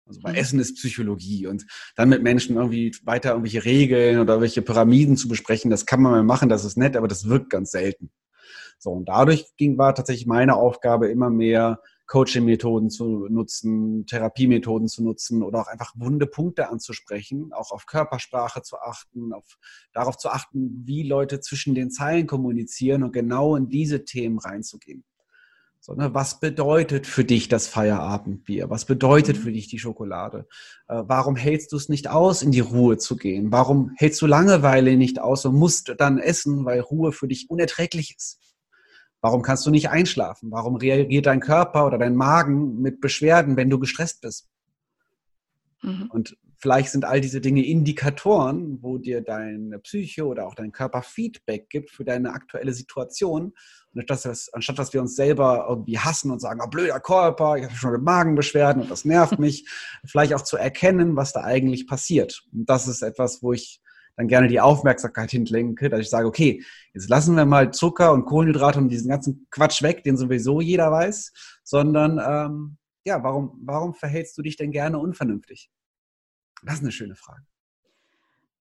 Also 0.10 0.22
bei 0.22 0.32
mhm. 0.32 0.38
Essen 0.38 0.60
ist 0.60 0.76
Psychologie 0.76 1.46
und 1.48 1.66
dann 1.96 2.10
mit 2.10 2.24
Menschen 2.24 2.58
irgendwie 2.58 2.96
weiter 3.04 3.30
irgendwelche 3.30 3.64
Regeln 3.64 4.20
oder 4.20 4.34
irgendwelche 4.34 4.64
Pyramiden 4.64 5.16
zu 5.16 5.28
besprechen, 5.28 5.70
das 5.70 5.86
kann 5.86 6.02
man 6.02 6.12
mal 6.12 6.24
machen, 6.24 6.50
das 6.50 6.66
ist 6.66 6.78
nett, 6.78 6.98
aber 6.98 7.08
das 7.08 7.30
wirkt 7.30 7.52
ganz 7.52 7.72
selten. 7.72 8.12
So, 8.80 8.92
und 8.92 9.08
dadurch 9.08 9.46
ging, 9.56 9.78
war 9.78 9.94
tatsächlich 9.94 10.26
meine 10.26 10.56
Aufgabe 10.56 11.10
immer 11.10 11.30
mehr, 11.30 11.80
Coaching-Methoden 12.08 12.90
zu 12.90 13.28
nutzen, 13.30 14.08
Therapiemethoden 14.08 14.88
zu 14.88 15.04
nutzen 15.04 15.44
oder 15.44 15.62
auch 15.62 15.68
einfach 15.68 15.94
wunde 15.96 16.26
Punkte 16.26 16.70
anzusprechen, 16.70 17.54
auch 17.54 17.72
auf 17.72 17.86
Körpersprache 17.86 18.64
zu 18.64 18.78
achten, 18.78 19.32
auf, 19.32 19.58
darauf 19.94 20.18
zu 20.18 20.30
achten, 20.30 20.82
wie 20.86 21.04
Leute 21.04 21.40
zwischen 21.40 21.76
den 21.76 21.92
Zeilen 21.92 22.26
kommunizieren 22.26 23.04
und 23.04 23.14
genau 23.14 23.56
in 23.56 23.70
diese 23.70 24.06
Themen 24.06 24.40
reinzugehen. 24.40 25.04
So, 25.90 25.96
ne, 25.96 26.14
was 26.14 26.40
bedeutet 26.40 27.08
für 27.08 27.26
dich 27.26 27.48
das 27.48 27.68
Feierabendbier? 27.68 28.70
Was 28.70 28.86
bedeutet 28.86 29.38
mhm. 29.38 29.42
für 29.42 29.52
dich 29.52 29.70
die 29.70 29.80
Schokolade? 29.80 30.48
Äh, 30.88 31.02
warum 31.08 31.36
hältst 31.36 31.72
du 31.72 31.78
es 31.78 31.90
nicht 31.90 32.08
aus, 32.08 32.44
in 32.44 32.52
die 32.52 32.60
Ruhe 32.60 32.98
zu 32.98 33.18
gehen? 33.18 33.52
Warum 33.52 33.92
hältst 33.96 34.22
du 34.22 34.28
Langeweile 34.28 34.96
nicht 34.98 35.20
aus 35.20 35.46
und 35.46 35.56
musst 35.56 35.96
dann 35.98 36.20
essen, 36.20 36.64
weil 36.64 36.82
Ruhe 36.82 37.12
für 37.12 37.28
dich 37.28 37.50
unerträglich 37.50 38.14
ist? 38.16 38.40
Warum 39.20 39.42
kannst 39.42 39.66
du 39.66 39.72
nicht 39.72 39.90
einschlafen? 39.90 40.52
Warum 40.52 40.76
reagiert 40.76 41.26
dein 41.26 41.40
Körper 41.40 41.88
oder 41.88 41.98
dein 41.98 42.16
Magen 42.16 42.80
mit 42.80 43.02
Beschwerden, 43.02 43.58
wenn 43.58 43.72
du 43.72 43.80
gestresst 43.80 44.22
bist? 44.22 44.48
Mhm. 45.82 46.08
Und 46.12 46.38
vielleicht 46.60 46.92
sind 46.92 47.06
all 47.06 47.22
diese 47.22 47.42
Dinge 47.42 47.66
Indikatoren, 47.66 48.80
wo 48.82 48.98
dir 48.98 49.22
deine 49.22 49.80
Psyche 49.80 50.26
oder 50.26 50.46
auch 50.46 50.56
dein 50.56 50.72
Körper 50.72 51.02
Feedback 51.02 51.70
gibt 51.70 51.90
für 51.90 52.04
deine 52.04 52.34
aktuelle 52.34 52.74
Situation. 52.74 53.54
Und 53.94 54.12
anstatt, 54.12 54.50
anstatt 54.52 54.78
dass 54.78 54.94
wir 54.94 55.02
uns 55.02 55.16
selber 55.16 55.66
irgendwie 55.70 55.98
hassen 55.98 56.32
und 56.32 56.40
sagen, 56.40 56.60
oh, 56.64 56.70
blöder 56.70 57.00
Körper, 57.00 57.58
ich 57.58 57.64
habe 57.64 57.76
schon 57.76 58.04
Magenbeschwerden 58.04 58.82
und 58.84 58.92
das 58.92 59.06
nervt 59.06 59.40
mich, 59.40 59.68
vielleicht 60.06 60.34
auch 60.34 60.42
zu 60.42 60.58
erkennen, 60.58 61.16
was 61.16 61.34
da 61.34 61.44
eigentlich 61.44 61.88
passiert. 61.88 62.44
Und 62.52 62.70
das 62.70 62.88
ist 62.88 63.02
etwas, 63.02 63.42
wo 63.42 63.54
ich 63.54 63.82
dann 64.18 64.28
gerne 64.28 64.50
die 64.50 64.60
Aufmerksamkeit 64.60 65.32
hinlenke, 65.32 65.90
dass 65.90 66.02
ich 66.02 66.10
sage, 66.10 66.28
okay, 66.28 66.62
jetzt 66.94 67.10
lassen 67.10 67.36
wir 67.36 67.46
mal 67.46 67.72
Zucker 67.72 68.12
und 68.12 68.26
Kohlenhydrate 68.26 68.78
und 68.78 68.90
diesen 68.90 69.10
ganzen 69.10 69.48
Quatsch 69.50 69.82
weg, 69.82 70.04
den 70.04 70.18
sowieso 70.18 70.60
jeder 70.60 70.92
weiß, 70.92 71.32
sondern 71.64 72.20
ähm, 72.22 72.78
ja, 73.06 73.24
warum, 73.24 73.58
warum 73.64 73.94
verhältst 73.94 74.38
du 74.38 74.42
dich 74.42 74.58
denn 74.58 74.72
gerne 74.72 75.00
unvernünftig? 75.00 75.72
Das 76.64 76.76
ist 76.76 76.82
eine 76.82 76.92
schöne 76.92 77.16
Frage. 77.16 77.46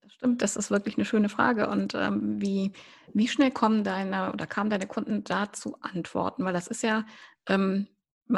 Das 0.03 0.13
stimmt, 0.15 0.43
das 0.43 0.57
ist 0.57 0.71
wirklich 0.71 0.97
eine 0.97 1.05
schöne 1.05 1.29
Frage. 1.29 1.69
Und 1.69 1.95
ähm, 1.95 2.41
wie, 2.41 2.73
wie 3.13 3.29
schnell 3.29 3.51
kommen 3.51 3.85
deine 3.85 4.33
oder 4.33 4.47
kamen 4.47 4.71
deine 4.71 4.87
Kunden 4.87 5.25
dazu 5.25 5.77
Antworten? 5.81 6.45
Weil 6.45 6.55
das 6.55 6.67
ist 6.67 6.83
ja 6.83 7.05
ähm, 7.47 7.89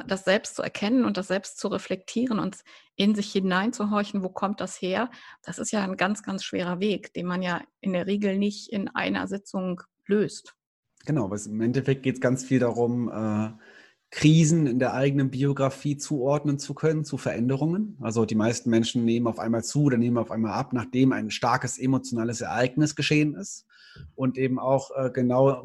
das 0.06 0.24
selbst 0.24 0.56
zu 0.56 0.62
erkennen 0.62 1.04
und 1.04 1.16
das 1.16 1.28
selbst 1.28 1.58
zu 1.58 1.68
reflektieren 1.68 2.38
und 2.38 2.58
in 2.96 3.14
sich 3.14 3.32
hineinzuhorchen, 3.32 4.22
wo 4.22 4.28
kommt 4.28 4.60
das 4.60 4.80
her? 4.80 5.10
Das 5.42 5.58
ist 5.58 5.72
ja 5.72 5.82
ein 5.82 5.96
ganz, 5.96 6.22
ganz 6.22 6.44
schwerer 6.44 6.80
Weg, 6.80 7.12
den 7.14 7.26
man 7.26 7.42
ja 7.42 7.60
in 7.80 7.92
der 7.92 8.06
Regel 8.06 8.38
nicht 8.38 8.72
in 8.72 8.88
einer 8.88 9.26
Sitzung 9.26 9.82
löst. 10.06 10.54
Genau, 11.06 11.24
aber 11.24 11.38
im 11.44 11.60
Endeffekt 11.60 12.02
geht 12.02 12.16
es 12.16 12.20
ganz 12.20 12.44
viel 12.44 12.58
darum, 12.58 13.08
äh, 13.08 13.52
Krisen 14.10 14.66
in 14.66 14.80
der 14.80 14.94
eigenen 14.94 15.30
Biografie 15.30 15.96
zuordnen 15.96 16.58
zu 16.58 16.74
können, 16.74 17.04
zu 17.04 17.16
Veränderungen. 17.16 17.96
Also 18.00 18.24
die 18.24 18.34
meisten 18.34 18.68
Menschen 18.68 19.04
nehmen 19.04 19.28
auf 19.28 19.38
einmal 19.38 19.62
zu 19.62 19.84
oder 19.84 19.98
nehmen 19.98 20.18
auf 20.18 20.32
einmal 20.32 20.52
ab, 20.52 20.72
nachdem 20.72 21.12
ein 21.12 21.30
starkes 21.30 21.78
emotionales 21.78 22.40
Ereignis 22.40 22.96
geschehen 22.96 23.34
ist. 23.34 23.66
Und 24.14 24.36
eben 24.36 24.58
auch 24.58 24.90
äh, 24.96 25.10
genau 25.10 25.64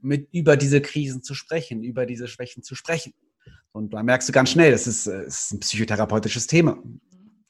mit 0.00 0.28
über 0.32 0.56
diese 0.56 0.80
Krisen 0.80 1.22
zu 1.22 1.34
sprechen, 1.34 1.82
über 1.82 2.06
diese 2.06 2.28
Schwächen 2.28 2.62
zu 2.62 2.74
sprechen. 2.74 3.12
Und 3.72 3.92
da 3.92 4.02
merkst 4.02 4.28
du 4.28 4.32
ganz 4.32 4.50
schnell, 4.50 4.70
das 4.70 4.86
ist, 4.86 5.06
äh, 5.08 5.26
ist 5.26 5.52
ein 5.52 5.60
psychotherapeutisches 5.60 6.46
Thema. 6.46 6.78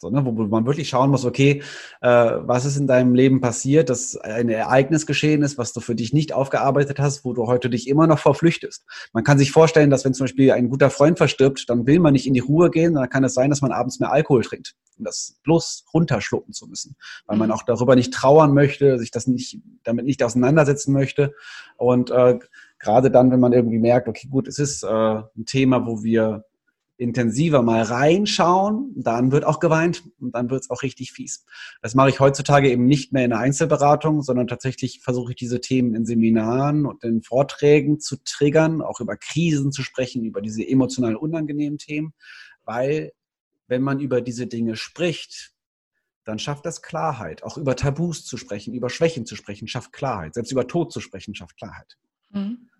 So, 0.05 0.11
ne, 0.11 0.23
wo 0.23 0.33
man 0.33 0.67
wirklich 0.67 0.91
schauen 0.91 1.09
muss, 1.09 1.25
okay, 1.25 1.63
äh, 2.03 2.09
was 2.09 2.67
ist 2.67 2.77
in 2.77 2.87
deinem 2.87 3.15
Leben 3.15 3.41
passiert, 3.41 3.89
dass 3.89 4.19
ein 4.19 4.51
Ereignis 4.51 5.07
geschehen 5.07 5.43
ist, 5.43 5.57
was 5.57 5.73
du 5.73 5.81
für 5.81 5.95
dich 5.95 6.13
nicht 6.13 6.35
aufgearbeitet 6.35 6.99
hast, 6.99 7.25
wo 7.25 7.33
du 7.33 7.47
heute 7.47 7.71
dich 7.71 7.89
immer 7.89 8.07
noch 8.07 8.19
verflüchtest. 8.19 8.85
Man 9.15 9.25
kann 9.25 9.39
sich 9.39 9.51
vorstellen, 9.51 9.89
dass 9.89 10.05
wenn 10.05 10.13
zum 10.13 10.25
Beispiel 10.25 10.53
ein 10.53 10.69
guter 10.69 10.91
Freund 10.91 11.17
verstirbt, 11.17 11.71
dann 11.71 11.87
will 11.87 12.01
man 12.01 12.13
nicht 12.13 12.27
in 12.27 12.35
die 12.35 12.41
Ruhe 12.41 12.71
gehen, 12.71 12.93
dann 12.93 13.09
kann 13.09 13.25
es 13.25 13.33
sein, 13.33 13.49
dass 13.49 13.63
man 13.63 13.73
abends 13.73 13.99
mehr 13.99 14.13
Alkohol 14.13 14.43
trinkt, 14.43 14.75
um 14.99 15.07
das 15.07 15.39
bloß 15.43 15.87
runterschlucken 15.95 16.53
zu 16.53 16.67
müssen, 16.67 16.97
weil 17.25 17.39
man 17.39 17.49
mhm. 17.49 17.55
auch 17.55 17.63
darüber 17.63 17.97
nicht 17.97 18.13
trauern 18.13 18.53
möchte, 18.53 18.99
sich 18.99 19.11
das 19.11 19.27
nicht, 19.27 19.59
damit 19.85 20.05
nicht 20.05 20.23
auseinandersetzen 20.23 20.93
möchte. 20.93 21.33
Und 21.79 22.11
äh, 22.11 22.39
gerade 22.79 23.11
dann, 23.11 23.31
wenn 23.31 23.41
man 23.41 23.55
irgendwie 23.55 23.79
merkt, 23.79 24.07
okay, 24.07 24.29
gut, 24.31 24.49
es 24.49 24.59
ist 24.59 24.83
äh, 24.83 24.87
ein 24.87 25.47
Thema, 25.47 25.87
wo 25.87 26.03
wir 26.03 26.45
intensiver 26.97 27.63
mal 27.63 27.83
reinschauen, 27.83 28.93
dann 28.97 29.33
wird 29.33 29.45
auch 29.45 29.59
geweint 29.59 30.05
und 30.21 30.35
dann 30.35 30.51
wird 30.51 30.63
es 30.63 30.71
auch 30.71 30.83
richtig 30.83 31.13
fies. 31.13 31.45
Das 31.83 31.95
mache 31.95 32.11
ich 32.11 32.21
heutzutage 32.21 32.71
eben 32.71 32.87
nicht 32.87 33.13
mehr 33.13 33.25
in 33.25 33.31
der 33.31 33.41
Einzelberatung, 33.41 34.23
sondern 34.23 34.47
tatsächlich 34.47 35.01
versuche 35.01 35.33
ich 35.33 35.37
diese 35.37 35.61
Themen 35.61 35.95
in 35.95 36.07
Seminaren 36.07 36.87
und 36.87 37.03
in 37.03 37.23
Vorträgen 37.23 37.99
zu 37.99 38.17
triggern, 38.25 38.81
auch 38.81 39.01
über 39.01 39.17
Krisen 39.17 39.73
zu 39.73 39.83
sprechen, 39.83 40.25
über 40.25 40.41
diese 40.41 40.67
emotional 40.67 41.17
unangenehmen 41.17 41.79
Themen, 41.79 42.15
weil 42.65 43.13
wenn 43.67 43.83
man 43.83 43.99
über 43.99 44.21
diese 44.21 44.47
Dinge 44.47 44.77
spricht, 44.77 45.53
dann 46.25 46.39
schafft 46.39 46.65
das 46.65 46.81
Klarheit. 46.81 47.43
Auch 47.43 47.59
über 47.59 47.77
Tabus 47.77 48.25
zu 48.25 48.37
sprechen, 48.37 48.75
über 48.75 48.89
Schwächen 48.89 49.27
zu 49.27 49.37
sprechen, 49.37 49.69
schafft 49.69 49.93
Klarheit. 49.93 50.35
Selbst 50.35 50.53
über 50.53 50.67
Tod 50.67 50.93
zu 50.93 51.01
sprechen, 51.01 51.35
schafft 51.35 51.57
Klarheit. 51.57 51.99
Mhm. 52.31 52.71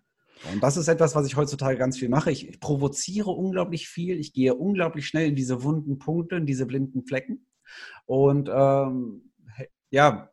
Und 0.51 0.61
das 0.61 0.77
ist 0.77 0.87
etwas, 0.87 1.15
was 1.15 1.25
ich 1.27 1.35
heutzutage 1.35 1.77
ganz 1.77 1.97
viel 1.97 2.09
mache. 2.09 2.31
Ich, 2.31 2.59
provoziere 2.59 3.31
unglaublich 3.31 3.87
viel. 3.87 4.19
Ich 4.19 4.33
gehe 4.33 4.53
unglaublich 4.53 5.07
schnell 5.07 5.27
in 5.27 5.35
diese 5.35 5.63
wunden 5.63 5.97
Punkte, 5.97 6.35
in 6.35 6.45
diese 6.45 6.65
blinden 6.65 7.05
Flecken. 7.05 7.47
Und 8.05 8.49
ähm, 8.53 9.31
ja, 9.89 10.29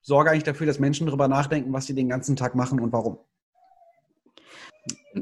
sorge 0.00 0.30
eigentlich 0.30 0.44
dafür, 0.44 0.66
dass 0.66 0.78
Menschen 0.78 1.06
darüber 1.06 1.28
nachdenken, 1.28 1.72
was 1.72 1.86
sie 1.86 1.94
den 1.94 2.08
ganzen 2.08 2.36
Tag 2.36 2.54
machen 2.54 2.80
und 2.80 2.92
warum. 2.92 3.18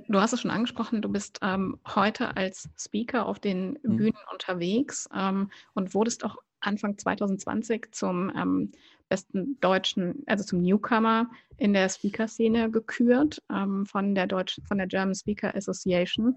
Du 0.09 0.21
hast 0.21 0.33
es 0.33 0.41
schon 0.41 0.51
angesprochen, 0.51 1.03
du 1.03 1.09
bist 1.09 1.41
ähm, 1.43 1.79
heute 1.95 2.37
als 2.37 2.69
Speaker 2.79 3.27
auf 3.27 3.39
den 3.39 3.79
mhm. 3.83 3.97
Bühnen 3.97 4.15
mhm. 4.15 4.33
unterwegs 4.33 5.09
ähm, 5.15 5.51
und 5.75 5.95
wurdest 5.95 6.25
auch 6.25 6.37
Anfang 6.61 6.97
2020 6.97 7.89
zum 7.93 8.33
ähm, 8.37 8.73
besten 9.11 9.59
deutschen, 9.61 10.23
also 10.27 10.45
zum 10.45 10.63
Newcomer 10.63 11.29
in 11.59 11.75
der 11.75 11.91
Speaker-Szene 11.91 12.71
gekürt 12.71 13.43
ähm, 13.51 13.85
von 13.85 14.15
der 14.15 14.27
Deutsch, 14.27 14.59
von 14.67 14.79
der 14.79 14.87
German 14.87 15.15
Speaker 15.15 15.55
Association. 15.55 16.37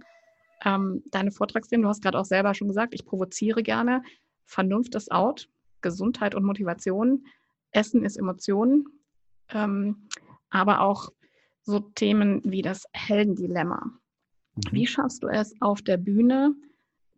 Ähm, 0.65 1.03
deine 1.11 1.31
Vortragsthemen, 1.31 1.83
du 1.83 1.89
hast 1.89 2.01
gerade 2.01 2.19
auch 2.19 2.25
selber 2.25 2.53
schon 2.53 2.67
gesagt, 2.67 2.93
ich 2.93 3.05
provoziere 3.05 3.63
gerne. 3.63 4.03
Vernunft 4.45 4.95
ist 4.95 5.11
out, 5.11 5.47
Gesundheit 5.81 6.35
und 6.35 6.43
Motivation, 6.43 7.25
Essen 7.71 8.03
ist 8.03 8.17
Emotionen, 8.17 8.85
ähm, 9.49 10.07
aber 10.49 10.81
auch 10.81 11.09
so 11.61 11.79
Themen 11.79 12.41
wie 12.43 12.61
das 12.61 12.85
Heldendilemma. 12.93 13.85
Mhm. 14.55 14.61
Wie 14.71 14.87
schaffst 14.87 15.23
du 15.23 15.27
es 15.27 15.53
auf 15.61 15.81
der 15.81 15.97
Bühne, 15.97 16.55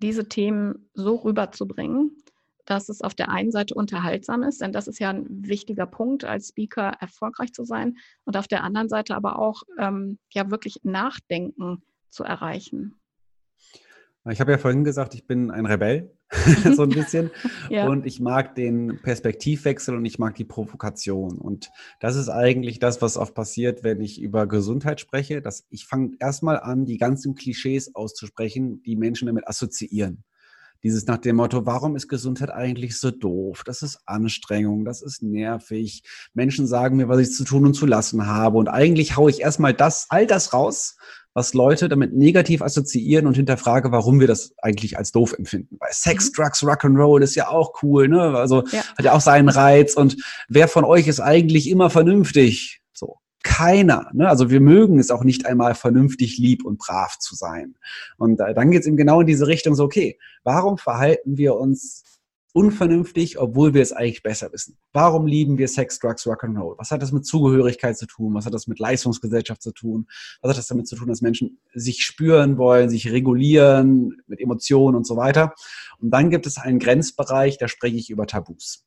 diese 0.02 0.28
Themen 0.28 0.90
so 0.94 1.16
rüberzubringen, 1.16 2.18
dass 2.66 2.90
es 2.90 3.02
auf 3.02 3.14
der 3.14 3.30
einen 3.30 3.52
Seite 3.52 3.74
unterhaltsam 3.74 4.44
ist, 4.44 4.62
denn 4.62 4.72
das 4.72 4.88
ist 4.88 5.00
ja 5.00 5.12
ein 5.12 5.26
wichtiger 5.46 5.86
Punkt, 5.86 6.26
als 6.26 6.50
Speaker 6.50 6.94
erfolgreich 7.00 7.54
zu 7.54 7.64
sein, 7.64 7.98
und 8.26 8.38
auf 8.38 8.48
der 8.48 8.64
anderen 8.64 8.90
Seite 8.90 9.16
aber 9.16 9.40
auch 9.40 9.64
ähm, 9.80 10.18
ja 10.34 10.50
wirklich 10.52 10.80
Nachdenken 10.84 11.84
zu 12.10 12.24
erreichen. 12.24 12.96
Ich 14.32 14.40
habe 14.40 14.52
ja 14.52 14.58
vorhin 14.58 14.84
gesagt, 14.84 15.14
ich 15.14 15.28
bin 15.28 15.52
ein 15.52 15.68
Rebell, 15.68 16.12
so 16.74 16.82
ein 16.82 16.90
bisschen. 16.90 17.30
ja. 17.70 17.88
Und 17.88 18.08
ich 18.08 18.20
mag 18.20 18.56
den 18.56 19.00
Perspektivwechsel 19.04 19.96
und 19.96 20.04
ich 20.04 20.18
mag 20.18 20.34
die 20.34 20.46
Provokation. 20.46 21.38
Und 21.38 21.70
das 22.00 22.16
ist 22.16 22.30
eigentlich 22.30 22.80
das, 22.80 23.04
was 23.04 23.18
oft 23.18 23.36
passiert, 23.36 23.84
wenn 23.84 24.02
ich 24.02 24.20
über 24.20 24.48
Gesundheit 24.48 25.00
spreche. 25.00 25.44
Dass 25.44 25.68
ich 25.70 25.86
fange 25.86 26.14
erstmal 26.20 26.60
an, 26.60 26.86
die 26.86 26.98
ganzen 26.98 27.36
Klischees 27.36 27.94
auszusprechen, 27.94 28.82
die 28.82 28.96
Menschen 28.96 29.28
damit 29.28 29.48
assoziieren 29.48 30.24
Dieses 30.86 31.08
nach 31.08 31.18
dem 31.18 31.38
Motto, 31.38 31.66
warum 31.66 31.96
ist 31.96 32.08
Gesundheit 32.08 32.52
eigentlich 32.52 33.00
so 33.00 33.10
doof? 33.10 33.64
Das 33.66 33.82
ist 33.82 34.02
Anstrengung, 34.06 34.86
das 34.86 35.02
ist 35.02 35.24
nervig. 35.24 36.04
Menschen 36.36 36.68
sagen 36.68 36.98
mir, 36.98 37.10
was 37.10 37.20
ich 37.22 37.32
zu 37.32 37.44
tun 37.44 37.66
und 37.66 37.74
zu 37.74 37.88
lassen 37.88 38.28
habe. 38.28 38.60
Und 38.60 38.68
eigentlich 38.68 39.18
haue 39.18 39.32
ich 39.32 39.42
erstmal 39.42 39.74
das, 39.74 40.06
all 40.10 40.28
das 40.28 40.54
raus, 40.54 40.96
was 41.34 41.56
Leute 41.56 41.90
damit 41.90 42.14
negativ 42.14 42.62
assoziieren 42.62 43.26
und 43.26 43.36
hinterfrage, 43.36 43.92
warum 43.92 44.20
wir 44.20 44.28
das 44.28 44.54
eigentlich 44.60 44.96
als 44.96 45.12
doof 45.12 45.34
empfinden. 45.34 45.78
Weil 45.80 45.90
Sex, 45.92 46.28
mhm. 46.30 46.34
Drugs, 46.34 46.62
Rock'n'Roll 46.62 47.24
ist 47.24 47.34
ja 47.34 47.48
auch 47.48 47.82
cool, 47.82 48.08
ne? 48.08 48.22
Also 48.38 48.64
ja. 48.68 48.84
hat 48.96 49.06
ja 49.06 49.14
auch 49.14 49.22
seinen 49.22 49.50
Reiz. 49.50 49.96
Und 49.96 50.18
wer 50.50 50.68
von 50.68 50.86
euch 50.86 51.08
ist 51.08 51.20
eigentlich 51.20 51.68
immer 51.68 51.90
vernünftig? 51.90 52.84
Keiner. 53.46 54.10
Ne? 54.12 54.28
Also 54.28 54.50
wir 54.50 54.60
mögen 54.60 54.98
es 54.98 55.12
auch 55.12 55.24
nicht 55.24 55.46
einmal 55.46 55.76
vernünftig 55.76 56.40
lieb 56.40 56.66
und 56.66 56.80
brav 56.80 57.20
zu 57.20 57.36
sein. 57.36 57.76
Und 58.18 58.40
dann 58.40 58.72
geht 58.72 58.82
es 58.82 58.88
eben 58.88 58.98
genau 58.98 59.22
in 59.22 59.28
diese 59.28 59.46
Richtung 59.46 59.76
so, 59.76 59.84
okay, 59.84 60.18
warum 60.44 60.80
verhalten 60.80 61.38
wir 61.38 61.56
uns 61.56 62.04
unvernünftig, 62.54 63.38
obwohl 63.38 63.74
wir 63.74 63.82
es 63.82 63.92
eigentlich 63.92 64.24
besser 64.24 64.52
wissen. 64.54 64.78
Warum 64.94 65.28
lieben 65.28 65.58
wir 65.58 65.68
Sex, 65.68 66.00
Drugs, 66.00 66.26
Rock'n'Roll? 66.26 66.78
Was 66.78 66.90
hat 66.90 67.02
das 67.02 67.12
mit 67.12 67.26
Zugehörigkeit 67.26 67.98
zu 67.98 68.08
tun? 68.08 68.34
Was 68.34 68.46
hat 68.46 68.54
das 68.54 68.68
mit 68.68 68.80
Leistungsgesellschaft 68.80 69.62
zu 69.62 69.74
tun? 69.74 70.08
Was 70.42 70.52
hat 70.52 70.58
das 70.58 70.68
damit 70.68 70.88
zu 70.88 70.96
tun, 70.96 71.10
dass 71.10 71.22
Menschen 71.22 71.60
sich 71.74 72.04
spüren 72.04 72.58
wollen, 72.58 72.90
sich 72.90 73.12
regulieren 73.12 74.22
mit 74.26 74.40
Emotionen 74.40 74.96
und 74.96 75.06
so 75.06 75.18
weiter? 75.18 75.54
Und 76.00 76.12
dann 76.12 76.30
gibt 76.30 76.48
es 76.48 76.58
einen 76.58 76.80
Grenzbereich, 76.80 77.58
da 77.58 77.68
spreche 77.68 77.98
ich 77.98 78.10
über 78.10 78.26
Tabus. 78.26 78.85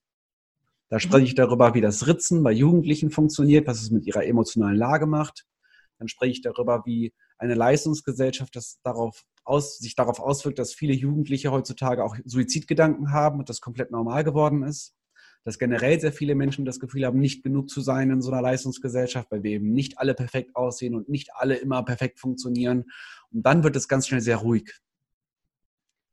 Da 0.90 0.98
spreche 0.98 1.24
ich 1.24 1.34
darüber, 1.34 1.74
wie 1.74 1.80
das 1.80 2.06
Ritzen 2.06 2.42
bei 2.42 2.52
Jugendlichen 2.52 3.10
funktioniert, 3.10 3.66
was 3.66 3.82
es 3.82 3.90
mit 3.90 4.06
ihrer 4.06 4.24
emotionalen 4.24 4.76
Lage 4.76 5.06
macht. 5.06 5.46
Dann 5.98 6.08
spreche 6.08 6.32
ich 6.32 6.42
darüber, 6.42 6.82
wie 6.86 7.12
eine 7.36 7.54
Leistungsgesellschaft 7.54 8.56
das 8.56 8.80
darauf 8.82 9.24
aus, 9.44 9.78
sich 9.78 9.94
darauf 9.94 10.20
auswirkt, 10.20 10.58
dass 10.58 10.72
viele 10.72 10.94
Jugendliche 10.94 11.50
heutzutage 11.50 12.04
auch 12.04 12.16
Suizidgedanken 12.24 13.12
haben 13.12 13.38
und 13.38 13.48
das 13.48 13.60
komplett 13.60 13.90
normal 13.90 14.24
geworden 14.24 14.62
ist. 14.62 14.94
Dass 15.44 15.58
generell 15.58 16.00
sehr 16.00 16.12
viele 16.12 16.34
Menschen 16.34 16.64
das 16.64 16.80
Gefühl 16.80 17.06
haben, 17.06 17.20
nicht 17.20 17.42
genug 17.42 17.70
zu 17.70 17.80
sein 17.80 18.10
in 18.10 18.22
so 18.22 18.30
einer 18.30 18.42
Leistungsgesellschaft, 18.42 19.30
weil 19.30 19.42
wir 19.42 19.52
eben 19.52 19.72
nicht 19.72 19.98
alle 19.98 20.14
perfekt 20.14 20.56
aussehen 20.56 20.94
und 20.94 21.08
nicht 21.08 21.30
alle 21.34 21.56
immer 21.56 21.82
perfekt 21.84 22.18
funktionieren. 22.18 22.84
Und 23.30 23.44
dann 23.44 23.62
wird 23.62 23.76
es 23.76 23.88
ganz 23.88 24.08
schnell 24.08 24.20
sehr 24.20 24.36
ruhig. 24.36 24.74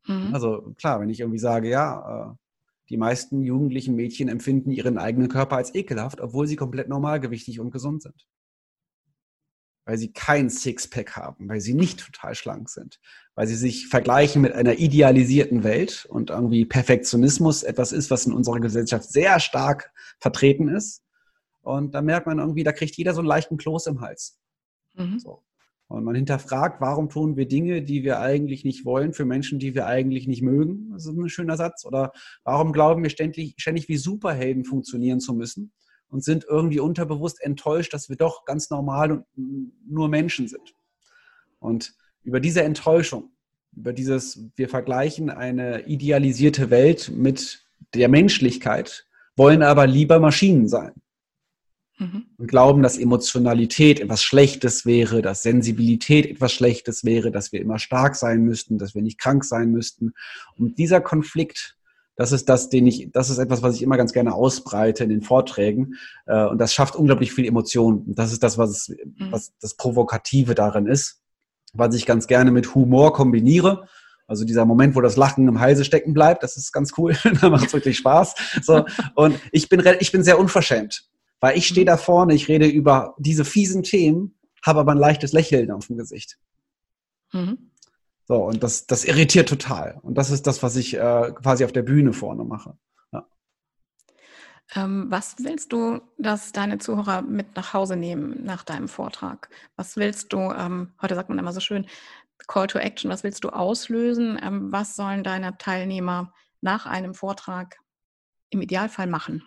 Mhm. 0.07 0.33
Also 0.33 0.73
klar, 0.77 1.01
wenn 1.01 1.09
ich 1.09 1.19
irgendwie 1.19 1.39
sage, 1.39 1.69
ja, 1.69 2.31
äh, 2.31 2.44
die 2.89 2.97
meisten 2.97 3.41
jugendlichen 3.43 3.95
Mädchen 3.95 4.29
empfinden 4.29 4.71
ihren 4.71 4.97
eigenen 4.97 5.29
Körper 5.29 5.57
als 5.57 5.73
ekelhaft, 5.73 6.21
obwohl 6.21 6.47
sie 6.47 6.55
komplett 6.55 6.87
normalgewichtig 6.89 7.59
und 7.59 7.71
gesund 7.71 8.03
sind 8.03 8.25
weil 9.85 9.97
sie 9.97 10.11
kein 10.11 10.49
Sixpack 10.49 11.15
haben, 11.15 11.47
weil 11.47 11.61
sie 11.61 11.75
nicht 11.75 11.99
total 11.99 12.35
schlank 12.35 12.69
sind, 12.69 12.99
weil 13.35 13.47
sie 13.47 13.55
sich 13.55 13.87
vergleichen 13.87 14.41
mit 14.41 14.53
einer 14.53 14.79
idealisierten 14.79 15.63
Welt 15.63 16.05
und 16.09 16.31
irgendwie 16.31 16.65
Perfektionismus 16.65 17.63
etwas 17.63 17.91
ist, 17.91 18.09
was 18.09 18.25
in 18.25 18.33
unserer 18.33 18.59
Gesellschaft 18.59 19.09
sehr 19.09 19.39
stark 19.39 19.91
vertreten 20.19 20.67
ist. 20.67 21.03
Und 21.61 21.93
da 21.93 22.01
merkt 22.01 22.25
man 22.25 22.39
irgendwie, 22.39 22.63
da 22.63 22.71
kriegt 22.71 22.97
jeder 22.97 23.13
so 23.13 23.21
einen 23.21 23.27
leichten 23.27 23.57
Kloß 23.57 23.87
im 23.87 24.01
Hals. 24.01 24.39
Mhm. 24.93 25.19
So. 25.19 25.43
Und 25.87 26.03
man 26.03 26.15
hinterfragt, 26.15 26.81
warum 26.81 27.09
tun 27.09 27.37
wir 27.37 27.47
Dinge, 27.47 27.83
die 27.83 28.03
wir 28.03 28.19
eigentlich 28.19 28.65
nicht 28.65 28.85
wollen, 28.85 29.13
für 29.13 29.25
Menschen, 29.25 29.59
die 29.59 29.75
wir 29.75 29.85
eigentlich 29.85 30.27
nicht 30.27 30.41
mögen. 30.41 30.89
Das 30.91 31.05
ist 31.05 31.15
ein 31.15 31.29
schöner 31.29 31.57
Satz. 31.57 31.85
Oder 31.85 32.11
warum 32.43 32.73
glauben 32.73 33.03
wir 33.03 33.11
ständig, 33.11 33.55
ständig 33.57 33.87
wie 33.87 33.97
Superhelden 33.97 34.65
funktionieren 34.65 35.19
zu 35.19 35.33
müssen? 35.33 35.71
und 36.09 36.23
sind 36.23 36.45
irgendwie 36.47 36.79
unterbewusst 36.79 37.41
enttäuscht, 37.41 37.93
dass 37.93 38.09
wir 38.09 38.15
doch 38.15 38.45
ganz 38.45 38.69
normal 38.69 39.11
und 39.11 39.25
nur 39.87 40.07
Menschen 40.07 40.47
sind. 40.47 40.73
Und 41.59 41.93
über 42.23 42.39
diese 42.39 42.63
Enttäuschung, 42.63 43.31
über 43.75 43.93
dieses, 43.93 44.49
wir 44.55 44.69
vergleichen 44.69 45.29
eine 45.29 45.85
idealisierte 45.87 46.69
Welt 46.69 47.11
mit 47.13 47.65
der 47.93 48.07
Menschlichkeit, 48.07 49.07
wollen 49.35 49.63
aber 49.63 49.87
lieber 49.87 50.19
Maschinen 50.19 50.67
sein. 50.67 50.93
Mhm. 51.97 52.25
Und 52.37 52.47
glauben, 52.47 52.83
dass 52.83 52.97
Emotionalität 52.97 54.01
etwas 54.01 54.21
Schlechtes 54.21 54.85
wäre, 54.85 55.21
dass 55.21 55.43
Sensibilität 55.43 56.25
etwas 56.25 56.51
Schlechtes 56.51 57.05
wäre, 57.05 57.31
dass 57.31 57.51
wir 57.51 57.61
immer 57.61 57.79
stark 57.79 58.15
sein 58.15 58.41
müssten, 58.41 58.77
dass 58.77 58.95
wir 58.95 59.01
nicht 59.01 59.17
krank 59.17 59.45
sein 59.45 59.71
müssten. 59.71 60.13
Und 60.57 60.77
dieser 60.77 60.99
Konflikt 60.99 61.75
das 62.15 62.31
ist 62.31 62.47
das, 62.47 62.69
den 62.69 62.87
ich, 62.87 63.09
das 63.11 63.29
ist 63.29 63.39
etwas, 63.39 63.61
was 63.61 63.75
ich 63.75 63.81
immer 63.81 63.97
ganz 63.97 64.13
gerne 64.13 64.33
ausbreite 64.33 65.03
in 65.03 65.09
den 65.09 65.21
Vorträgen. 65.21 65.95
Äh, 66.25 66.45
und 66.45 66.59
das 66.59 66.73
schafft 66.73 66.95
unglaublich 66.95 67.33
viel 67.33 67.45
Emotion. 67.45 68.03
Das 68.07 68.31
ist 68.31 68.41
das, 68.41 68.57
was, 68.57 68.89
mhm. 68.89 69.31
was 69.31 69.53
das 69.59 69.75
Provokative 69.75 70.55
darin 70.55 70.87
ist, 70.87 71.21
was 71.73 71.93
ich 71.93 72.05
ganz 72.05 72.27
gerne 72.27 72.51
mit 72.51 72.73
Humor 72.73 73.11
kombiniere. 73.13 73.87
Also 74.27 74.45
dieser 74.45 74.65
Moment, 74.65 74.95
wo 74.95 75.01
das 75.01 75.17
Lachen 75.17 75.47
im 75.47 75.59
Halse 75.59 75.85
stecken 75.85 76.13
bleibt, 76.13 76.41
das 76.41 76.57
ist 76.57 76.71
ganz 76.71 76.93
cool. 76.97 77.15
da 77.41 77.49
macht 77.49 77.67
es 77.67 77.73
wirklich 77.73 77.97
Spaß. 77.97 78.33
So. 78.63 78.85
Und 79.15 79.37
ich 79.51 79.67
bin, 79.67 79.83
ich 79.99 80.11
bin 80.11 80.23
sehr 80.23 80.39
unverschämt, 80.39 81.03
weil 81.39 81.57
ich 81.57 81.67
stehe 81.67 81.85
mhm. 81.85 81.89
da 81.89 81.97
vorne, 81.97 82.33
ich 82.33 82.47
rede 82.47 82.67
über 82.67 83.15
diese 83.17 83.45
fiesen 83.45 83.83
Themen, 83.83 84.37
habe 84.63 84.79
aber 84.79 84.93
ein 84.93 84.97
leichtes 84.97 85.33
Lächeln 85.33 85.71
auf 85.71 85.87
dem 85.87 85.97
Gesicht. 85.97 86.37
Mhm. 87.33 87.71
So, 88.27 88.43
und 88.43 88.63
das, 88.63 88.87
das 88.87 89.05
irritiert 89.05 89.47
total. 89.47 89.99
Und 90.01 90.15
das 90.15 90.31
ist 90.31 90.47
das, 90.47 90.63
was 90.63 90.75
ich 90.75 90.95
äh, 90.95 91.31
quasi 91.33 91.63
auf 91.63 91.71
der 91.71 91.83
Bühne 91.83 92.11
vorne 92.11 92.43
mache. 92.43 92.75
Ja. 93.11 93.27
Ähm, 94.75 95.05
was 95.09 95.35
willst 95.39 95.71
du, 95.71 96.01
dass 96.17 96.51
deine 96.51 96.79
Zuhörer 96.79 97.21
mit 97.21 97.55
nach 97.55 97.73
Hause 97.73 97.95
nehmen 97.95 98.43
nach 98.43 98.63
deinem 98.63 98.87
Vortrag? 98.87 99.49
Was 99.75 99.95
willst 99.95 100.33
du, 100.33 100.37
ähm, 100.37 100.93
heute 101.01 101.13
sagt 101.13 101.29
man 101.29 101.37
immer 101.37 101.53
so 101.53 101.59
schön, 101.59 101.85
Call 102.47 102.67
to 102.67 102.79
Action, 102.79 103.11
was 103.11 103.23
willst 103.23 103.43
du 103.43 103.49
auslösen? 103.49 104.39
Ähm, 104.41 104.71
was 104.71 104.95
sollen 104.95 105.23
deine 105.23 105.57
Teilnehmer 105.57 106.33
nach 106.61 106.87
einem 106.87 107.13
Vortrag 107.13 107.77
im 108.49 108.61
Idealfall 108.61 109.07
machen? 109.07 109.43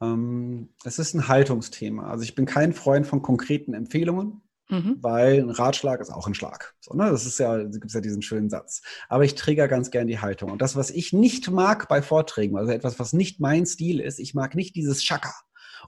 Ähm, 0.00 0.70
es 0.84 0.98
ist 0.98 1.14
ein 1.14 1.28
Haltungsthema. 1.28 2.10
Also 2.10 2.24
ich 2.24 2.34
bin 2.34 2.46
kein 2.46 2.72
Freund 2.72 3.06
von 3.06 3.22
konkreten 3.22 3.74
Empfehlungen. 3.74 4.42
Mhm. 4.70 4.98
Weil 5.00 5.40
ein 5.40 5.50
Ratschlag 5.50 6.00
ist 6.00 6.10
auch 6.10 6.26
ein 6.26 6.34
Schlag. 6.34 6.74
So, 6.80 6.94
ne? 6.94 7.10
Das 7.10 7.24
ist 7.24 7.38
ja, 7.38 7.56
gibt 7.56 7.86
es 7.86 7.94
ja 7.94 8.02
diesen 8.02 8.20
schönen 8.20 8.50
Satz. 8.50 8.82
Aber 9.08 9.24
ich 9.24 9.34
trigger 9.34 9.66
ganz 9.66 9.90
gern 9.90 10.06
die 10.06 10.20
Haltung. 10.20 10.50
Und 10.50 10.60
das, 10.60 10.76
was 10.76 10.90
ich 10.90 11.12
nicht 11.12 11.50
mag 11.50 11.88
bei 11.88 12.02
Vorträgen, 12.02 12.58
also 12.58 12.70
etwas, 12.70 12.98
was 12.98 13.14
nicht 13.14 13.40
mein 13.40 13.64
Stil 13.64 13.98
ist, 14.00 14.18
ich 14.18 14.34
mag 14.34 14.54
nicht 14.54 14.76
dieses 14.76 15.02
Schakka. 15.02 15.32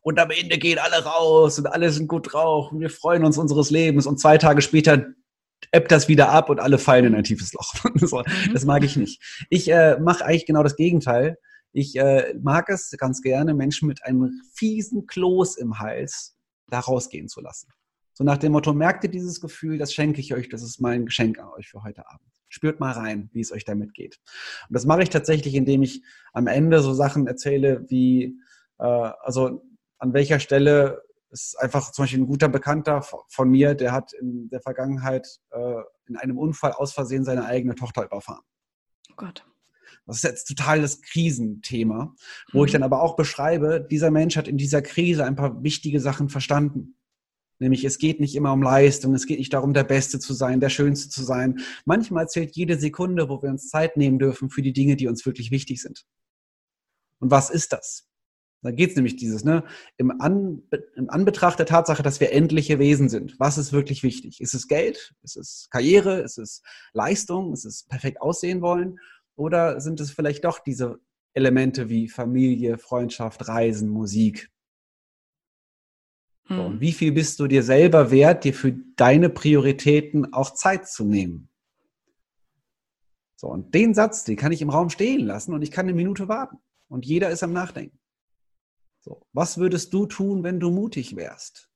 Und 0.02 0.18
am 0.18 0.30
Ende 0.30 0.56
gehen 0.56 0.78
alle 0.78 1.04
raus 1.04 1.58
und 1.58 1.66
alle 1.66 1.90
sind 1.90 2.08
gut 2.08 2.32
drauf 2.32 2.72
und 2.72 2.80
wir 2.80 2.90
freuen 2.90 3.24
uns 3.24 3.36
unseres 3.36 3.70
Lebens 3.70 4.06
und 4.06 4.18
zwei 4.18 4.38
Tage 4.38 4.62
später 4.62 5.04
ebbt 5.72 5.92
das 5.92 6.08
wieder 6.08 6.30
ab 6.30 6.48
und 6.48 6.58
alle 6.58 6.78
fallen 6.78 7.04
in 7.04 7.14
ein 7.14 7.24
tiefes 7.24 7.52
Loch. 7.52 7.74
so, 7.96 8.20
mhm. 8.20 8.52
das 8.54 8.64
mag 8.64 8.82
ich 8.82 8.96
nicht. 8.96 9.20
Ich 9.50 9.70
äh, 9.70 9.98
mache 10.00 10.24
eigentlich 10.24 10.46
genau 10.46 10.62
das 10.62 10.76
Gegenteil. 10.76 11.36
Ich 11.72 11.96
äh, 11.96 12.34
mag 12.40 12.68
es 12.68 12.90
ganz 12.98 13.22
gerne, 13.22 13.54
Menschen 13.54 13.88
mit 13.88 14.04
einem 14.04 14.40
fiesen 14.54 15.06
Kloß 15.06 15.56
im 15.56 15.78
Hals 15.78 16.36
da 16.68 16.80
rausgehen 16.80 17.28
zu 17.28 17.40
lassen. 17.40 17.68
So 18.14 18.24
nach 18.24 18.38
dem 18.38 18.52
Motto, 18.52 18.72
merkt 18.72 19.04
ihr 19.04 19.10
dieses 19.10 19.40
Gefühl, 19.40 19.78
das 19.78 19.94
schenke 19.94 20.20
ich 20.20 20.34
euch, 20.34 20.48
das 20.48 20.62
ist 20.62 20.80
mein 20.80 21.06
Geschenk 21.06 21.38
an 21.38 21.48
euch 21.56 21.68
für 21.68 21.82
heute 21.82 22.06
Abend. 22.08 22.28
Spürt 22.48 22.80
mal 22.80 22.92
rein, 22.92 23.30
wie 23.32 23.40
es 23.40 23.52
euch 23.52 23.64
damit 23.64 23.94
geht. 23.94 24.18
Und 24.68 24.74
das 24.74 24.84
mache 24.84 25.02
ich 25.02 25.08
tatsächlich, 25.08 25.54
indem 25.54 25.82
ich 25.82 26.02
am 26.32 26.46
Ende 26.46 26.82
so 26.82 26.92
Sachen 26.92 27.26
erzähle, 27.26 27.84
wie, 27.88 28.36
äh, 28.78 28.84
also 28.84 29.62
an 29.98 30.12
welcher 30.12 30.40
Stelle 30.40 31.02
ist 31.30 31.58
einfach 31.60 31.92
zum 31.92 32.02
Beispiel 32.02 32.20
ein 32.20 32.26
guter 32.26 32.48
Bekannter 32.48 33.02
von 33.02 33.48
mir, 33.48 33.74
der 33.74 33.92
hat 33.92 34.12
in 34.12 34.48
der 34.50 34.60
Vergangenheit 34.60 35.26
äh, 35.50 35.82
in 36.06 36.16
einem 36.16 36.38
Unfall 36.38 36.72
aus 36.72 36.92
Versehen 36.92 37.24
seine 37.24 37.44
eigene 37.44 37.74
Tochter 37.74 38.04
überfahren. 38.04 38.42
Oh 39.10 39.14
Gott. 39.16 39.46
Das 40.10 40.16
ist 40.16 40.24
jetzt 40.24 40.48
total 40.48 40.80
das 40.80 41.02
Krisenthema, 41.02 42.16
wo 42.52 42.58
mhm. 42.58 42.66
ich 42.66 42.72
dann 42.72 42.82
aber 42.82 43.00
auch 43.00 43.14
beschreibe, 43.14 43.86
dieser 43.88 44.10
Mensch 44.10 44.36
hat 44.36 44.48
in 44.48 44.56
dieser 44.56 44.82
Krise 44.82 45.24
ein 45.24 45.36
paar 45.36 45.62
wichtige 45.62 46.00
Sachen 46.00 46.28
verstanden. 46.28 46.96
Nämlich 47.60 47.84
es 47.84 47.98
geht 47.98 48.18
nicht 48.18 48.34
immer 48.34 48.52
um 48.52 48.60
Leistung, 48.60 49.14
es 49.14 49.26
geht 49.26 49.38
nicht 49.38 49.52
darum, 49.52 49.72
der 49.72 49.84
Beste 49.84 50.18
zu 50.18 50.34
sein, 50.34 50.58
der 50.58 50.68
Schönste 50.68 51.10
zu 51.10 51.22
sein. 51.22 51.60
Manchmal 51.84 52.28
zählt 52.28 52.56
jede 52.56 52.76
Sekunde, 52.76 53.28
wo 53.28 53.40
wir 53.40 53.50
uns 53.50 53.68
Zeit 53.68 53.96
nehmen 53.96 54.18
dürfen 54.18 54.50
für 54.50 54.62
die 54.62 54.72
Dinge, 54.72 54.96
die 54.96 55.06
uns 55.06 55.24
wirklich 55.24 55.52
wichtig 55.52 55.80
sind. 55.80 56.04
Und 57.20 57.30
was 57.30 57.48
ist 57.48 57.72
das? 57.72 58.08
Da 58.62 58.72
geht 58.72 58.90
es 58.90 58.96
nämlich 58.96 59.14
dieses, 59.14 59.44
ne? 59.44 59.62
Im, 59.96 60.20
An, 60.20 60.64
Im 60.96 61.08
Anbetracht 61.08 61.60
der 61.60 61.66
Tatsache, 61.66 62.02
dass 62.02 62.18
wir 62.18 62.32
endliche 62.32 62.80
Wesen 62.80 63.08
sind, 63.08 63.38
was 63.38 63.58
ist 63.58 63.72
wirklich 63.72 64.02
wichtig? 64.02 64.40
Ist 64.40 64.54
es 64.54 64.66
Geld? 64.66 65.14
Ist 65.22 65.36
es 65.36 65.68
Karriere? 65.70 66.20
Ist 66.20 66.36
es 66.36 66.62
Leistung? 66.94 67.52
Ist 67.52 67.64
es 67.64 67.84
perfekt 67.84 68.20
aussehen 68.20 68.60
wollen? 68.60 68.98
Oder 69.40 69.80
sind 69.80 70.00
es 70.00 70.10
vielleicht 70.10 70.44
doch 70.44 70.58
diese 70.58 71.00
Elemente 71.32 71.88
wie 71.88 72.08
Familie, 72.08 72.76
Freundschaft, 72.76 73.48
Reisen, 73.48 73.88
Musik, 73.88 74.50
so, 76.46 76.62
und 76.62 76.72
hm. 76.74 76.80
wie 76.80 76.92
viel 76.92 77.12
bist 77.12 77.38
du 77.38 77.46
dir 77.46 77.62
selber 77.62 78.10
wert, 78.10 78.42
dir 78.42 78.52
für 78.52 78.72
deine 78.72 79.30
Prioritäten 79.30 80.32
auch 80.34 80.50
Zeit 80.50 80.88
zu 80.88 81.04
nehmen? 81.04 81.48
So, 83.36 83.46
und 83.46 83.72
den 83.72 83.94
Satz, 83.94 84.24
den 84.24 84.36
kann 84.36 84.50
ich 84.50 84.60
im 84.60 84.68
Raum 84.68 84.90
stehen 84.90 85.24
lassen 85.24 85.54
und 85.54 85.62
ich 85.62 85.70
kann 85.70 85.86
eine 85.86 85.94
Minute 85.94 86.28
warten. 86.28 86.58
Und 86.88 87.06
jeder 87.06 87.30
ist 87.30 87.42
am 87.42 87.52
Nachdenken. 87.52 87.98
So, 89.00 89.24
was 89.32 89.56
würdest 89.56 89.94
du 89.94 90.06
tun, 90.06 90.42
wenn 90.42 90.60
du 90.60 90.70
mutig 90.70 91.14
wärst? 91.14 91.70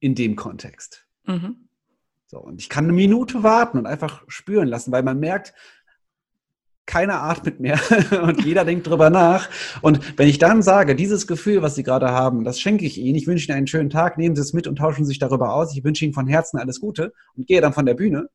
In 0.00 0.14
dem 0.16 0.34
Kontext. 0.36 1.06
Mhm. 1.24 1.68
So, 2.26 2.38
und 2.38 2.60
ich 2.60 2.68
kann 2.68 2.84
eine 2.84 2.92
Minute 2.92 3.42
warten 3.42 3.78
und 3.78 3.86
einfach 3.86 4.24
spüren 4.28 4.68
lassen, 4.68 4.92
weil 4.92 5.02
man 5.02 5.18
merkt, 5.18 5.54
keiner 6.86 7.22
atmet 7.22 7.60
mehr 7.60 7.78
und 8.22 8.44
jeder 8.44 8.64
denkt 8.64 8.86
drüber 8.86 9.10
nach. 9.10 9.48
Und 9.80 10.18
wenn 10.18 10.28
ich 10.28 10.38
dann 10.38 10.62
sage, 10.62 10.96
dieses 10.96 11.26
Gefühl, 11.26 11.62
was 11.62 11.74
Sie 11.74 11.82
gerade 11.82 12.10
haben, 12.10 12.44
das 12.44 12.60
schenke 12.60 12.84
ich 12.84 12.98
Ihnen, 12.98 13.16
ich 13.16 13.26
wünsche 13.26 13.46
Ihnen 13.48 13.58
einen 13.58 13.66
schönen 13.66 13.90
Tag, 13.90 14.18
nehmen 14.18 14.34
Sie 14.34 14.42
es 14.42 14.52
mit 14.52 14.66
und 14.66 14.76
tauschen 14.76 15.04
sich 15.04 15.18
darüber 15.18 15.54
aus, 15.54 15.74
ich 15.76 15.84
wünsche 15.84 16.04
Ihnen 16.04 16.14
von 16.14 16.26
Herzen 16.26 16.58
alles 16.58 16.80
Gute 16.80 17.12
und 17.36 17.46
gehe 17.46 17.60
dann 17.60 17.72
von 17.72 17.86
der 17.86 17.94
Bühne, 17.94 18.28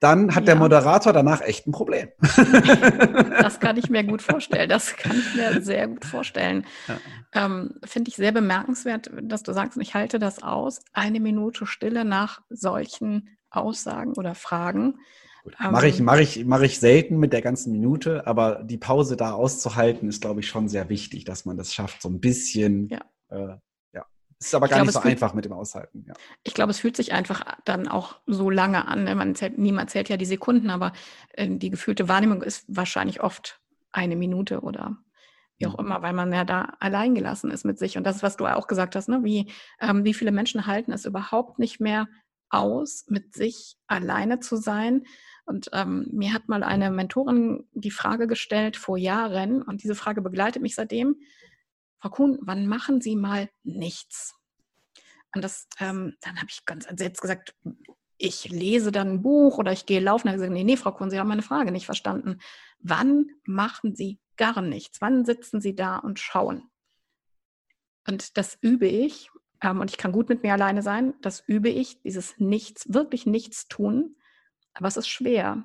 dann 0.00 0.34
hat 0.34 0.42
ja. 0.42 0.54
der 0.54 0.56
Moderator 0.56 1.12
danach 1.12 1.40
echt 1.40 1.66
ein 1.66 1.72
Problem. 1.72 2.08
Das 3.38 3.60
kann 3.60 3.76
ich 3.78 3.88
mir 3.88 4.04
gut 4.04 4.20
vorstellen. 4.20 4.68
Das 4.68 4.94
kann 4.96 5.18
ich 5.18 5.34
mir 5.34 5.62
sehr 5.62 5.88
gut 5.88 6.04
vorstellen. 6.04 6.66
Ja. 6.86 7.46
Ähm, 7.46 7.74
Finde 7.84 8.10
ich 8.10 8.16
sehr 8.16 8.32
bemerkenswert, 8.32 9.10
dass 9.22 9.42
du 9.42 9.52
sagst, 9.52 9.78
ich 9.80 9.94
halte 9.94 10.18
das 10.18 10.42
aus. 10.42 10.80
Eine 10.92 11.18
Minute 11.18 11.64
Stille 11.66 12.04
nach 12.04 12.42
solchen 12.50 13.38
Aussagen 13.50 14.12
oder 14.16 14.34
Fragen. 14.34 14.98
Mache 15.58 15.88
ich, 15.88 16.00
mach 16.00 16.18
ich, 16.18 16.44
mach 16.44 16.60
ich 16.60 16.78
selten 16.78 17.18
mit 17.18 17.32
der 17.32 17.42
ganzen 17.42 17.72
Minute, 17.72 18.26
aber 18.26 18.62
die 18.64 18.78
Pause 18.78 19.16
da 19.16 19.32
auszuhalten, 19.32 20.08
ist, 20.08 20.20
glaube 20.20 20.40
ich, 20.40 20.48
schon 20.48 20.68
sehr 20.68 20.88
wichtig, 20.88 21.24
dass 21.24 21.44
man 21.44 21.56
das 21.56 21.72
schafft, 21.74 22.02
so 22.02 22.08
ein 22.08 22.20
bisschen 22.20 22.88
ja. 22.88 23.00
äh, 23.28 23.56
ist 24.40 24.54
aber 24.54 24.68
gar 24.68 24.78
glaube, 24.78 24.92
nicht 24.92 25.02
so 25.02 25.08
einfach 25.08 25.34
mit 25.34 25.44
dem 25.44 25.52
Aushalten. 25.52 26.04
Ja. 26.06 26.14
Ich 26.44 26.54
glaube, 26.54 26.70
es 26.70 26.78
fühlt 26.78 26.96
sich 26.96 27.12
einfach 27.12 27.44
dann 27.64 27.88
auch 27.88 28.20
so 28.26 28.50
lange 28.50 28.86
an. 28.86 29.04
Ne? 29.04 29.14
Man 29.16 29.34
zählt, 29.34 29.58
niemand 29.58 29.90
zählt 29.90 30.08
ja 30.08 30.16
die 30.16 30.26
Sekunden, 30.26 30.70
aber 30.70 30.92
äh, 31.32 31.48
die 31.48 31.70
gefühlte 31.70 32.08
Wahrnehmung 32.08 32.42
ist 32.42 32.64
wahrscheinlich 32.68 33.20
oft 33.20 33.60
eine 33.90 34.14
Minute 34.14 34.60
oder 34.60 34.96
wie 35.56 35.66
auch 35.66 35.76
mhm. 35.76 35.86
immer, 35.86 36.02
weil 36.02 36.12
man 36.12 36.32
ja 36.32 36.44
da 36.44 36.76
allein 36.78 37.16
gelassen 37.16 37.50
ist 37.50 37.64
mit 37.64 37.80
sich. 37.80 37.98
Und 37.98 38.04
das 38.04 38.16
ist, 38.16 38.22
was 38.22 38.36
du 38.36 38.46
auch 38.46 38.68
gesagt 38.68 38.94
hast, 38.94 39.08
ne? 39.08 39.24
wie, 39.24 39.50
ähm, 39.80 40.04
wie 40.04 40.14
viele 40.14 40.30
Menschen 40.30 40.66
halten 40.66 40.92
es 40.92 41.04
überhaupt 41.04 41.58
nicht 41.58 41.80
mehr 41.80 42.06
aus, 42.48 43.06
mit 43.08 43.34
sich 43.34 43.76
alleine 43.88 44.38
zu 44.38 44.56
sein. 44.56 45.02
Und 45.48 45.70
ähm, 45.72 46.06
mir 46.12 46.34
hat 46.34 46.48
mal 46.48 46.62
eine 46.62 46.90
Mentorin 46.90 47.66
die 47.72 47.90
Frage 47.90 48.26
gestellt 48.26 48.76
vor 48.76 48.98
Jahren, 48.98 49.62
und 49.62 49.82
diese 49.82 49.94
Frage 49.94 50.20
begleitet 50.20 50.60
mich 50.60 50.74
seitdem, 50.74 51.16
Frau 52.00 52.10
Kuhn, 52.10 52.38
wann 52.42 52.66
machen 52.66 53.00
Sie 53.00 53.16
mal 53.16 53.48
nichts? 53.64 54.36
Und 55.34 55.42
das, 55.42 55.66
ähm, 55.80 56.14
dann 56.20 56.36
habe 56.36 56.48
ich 56.50 56.66
ganz 56.66 56.86
entsetzt 56.86 57.22
gesagt, 57.22 57.54
ich 58.18 58.50
lese 58.50 58.92
dann 58.92 59.08
ein 59.08 59.22
Buch 59.22 59.58
oder 59.58 59.72
ich 59.72 59.86
gehe 59.86 60.00
laufen. 60.00 60.26
Dann 60.26 60.34
habe 60.34 60.42
ich 60.42 60.48
gesagt, 60.50 60.54
nee, 60.54 60.64
nee, 60.64 60.76
Frau 60.76 60.92
Kuhn, 60.92 61.10
Sie 61.10 61.18
haben 61.18 61.28
meine 61.28 61.42
Frage 61.42 61.72
nicht 61.72 61.86
verstanden. 61.86 62.38
Wann 62.80 63.30
machen 63.46 63.94
Sie 63.94 64.18
gar 64.36 64.60
nichts? 64.60 65.00
Wann 65.00 65.24
sitzen 65.24 65.60
Sie 65.60 65.74
da 65.74 65.96
und 65.96 66.18
schauen? 66.18 66.68
Und 68.06 68.36
das 68.36 68.58
übe 68.60 68.86
ich. 68.86 69.30
Ähm, 69.62 69.80
und 69.80 69.90
ich 69.90 69.96
kann 69.96 70.12
gut 70.12 70.28
mit 70.28 70.42
mir 70.42 70.52
alleine 70.52 70.82
sein. 70.82 71.14
Das 71.22 71.40
übe 71.46 71.70
ich, 71.70 72.02
dieses 72.02 72.38
Nichts, 72.38 72.92
wirklich 72.92 73.24
nichts 73.24 73.66
tun. 73.66 74.16
Aber 74.78 74.88
es 74.88 74.96
ist 74.96 75.08
schwer. 75.08 75.64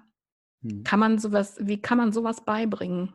Hm. 0.64 0.84
Kann 0.84 1.00
man 1.00 1.20
sowas, 1.20 1.56
wie 1.60 1.80
kann 1.80 2.00
man 2.00 2.12
sowas 2.12 2.44
beibringen? 2.44 3.14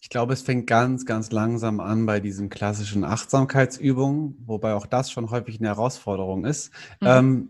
Ich 0.00 0.10
glaube, 0.10 0.34
es 0.34 0.42
fängt 0.42 0.66
ganz, 0.66 1.06
ganz 1.06 1.30
langsam 1.30 1.80
an 1.80 2.06
bei 2.06 2.20
diesen 2.20 2.48
klassischen 2.48 3.04
Achtsamkeitsübungen, 3.04 4.36
wobei 4.46 4.74
auch 4.74 4.86
das 4.86 5.10
schon 5.10 5.30
häufig 5.30 5.58
eine 5.58 5.68
Herausforderung 5.68 6.44
ist. 6.44 6.72
Mhm. 7.00 7.06
Ähm, 7.06 7.48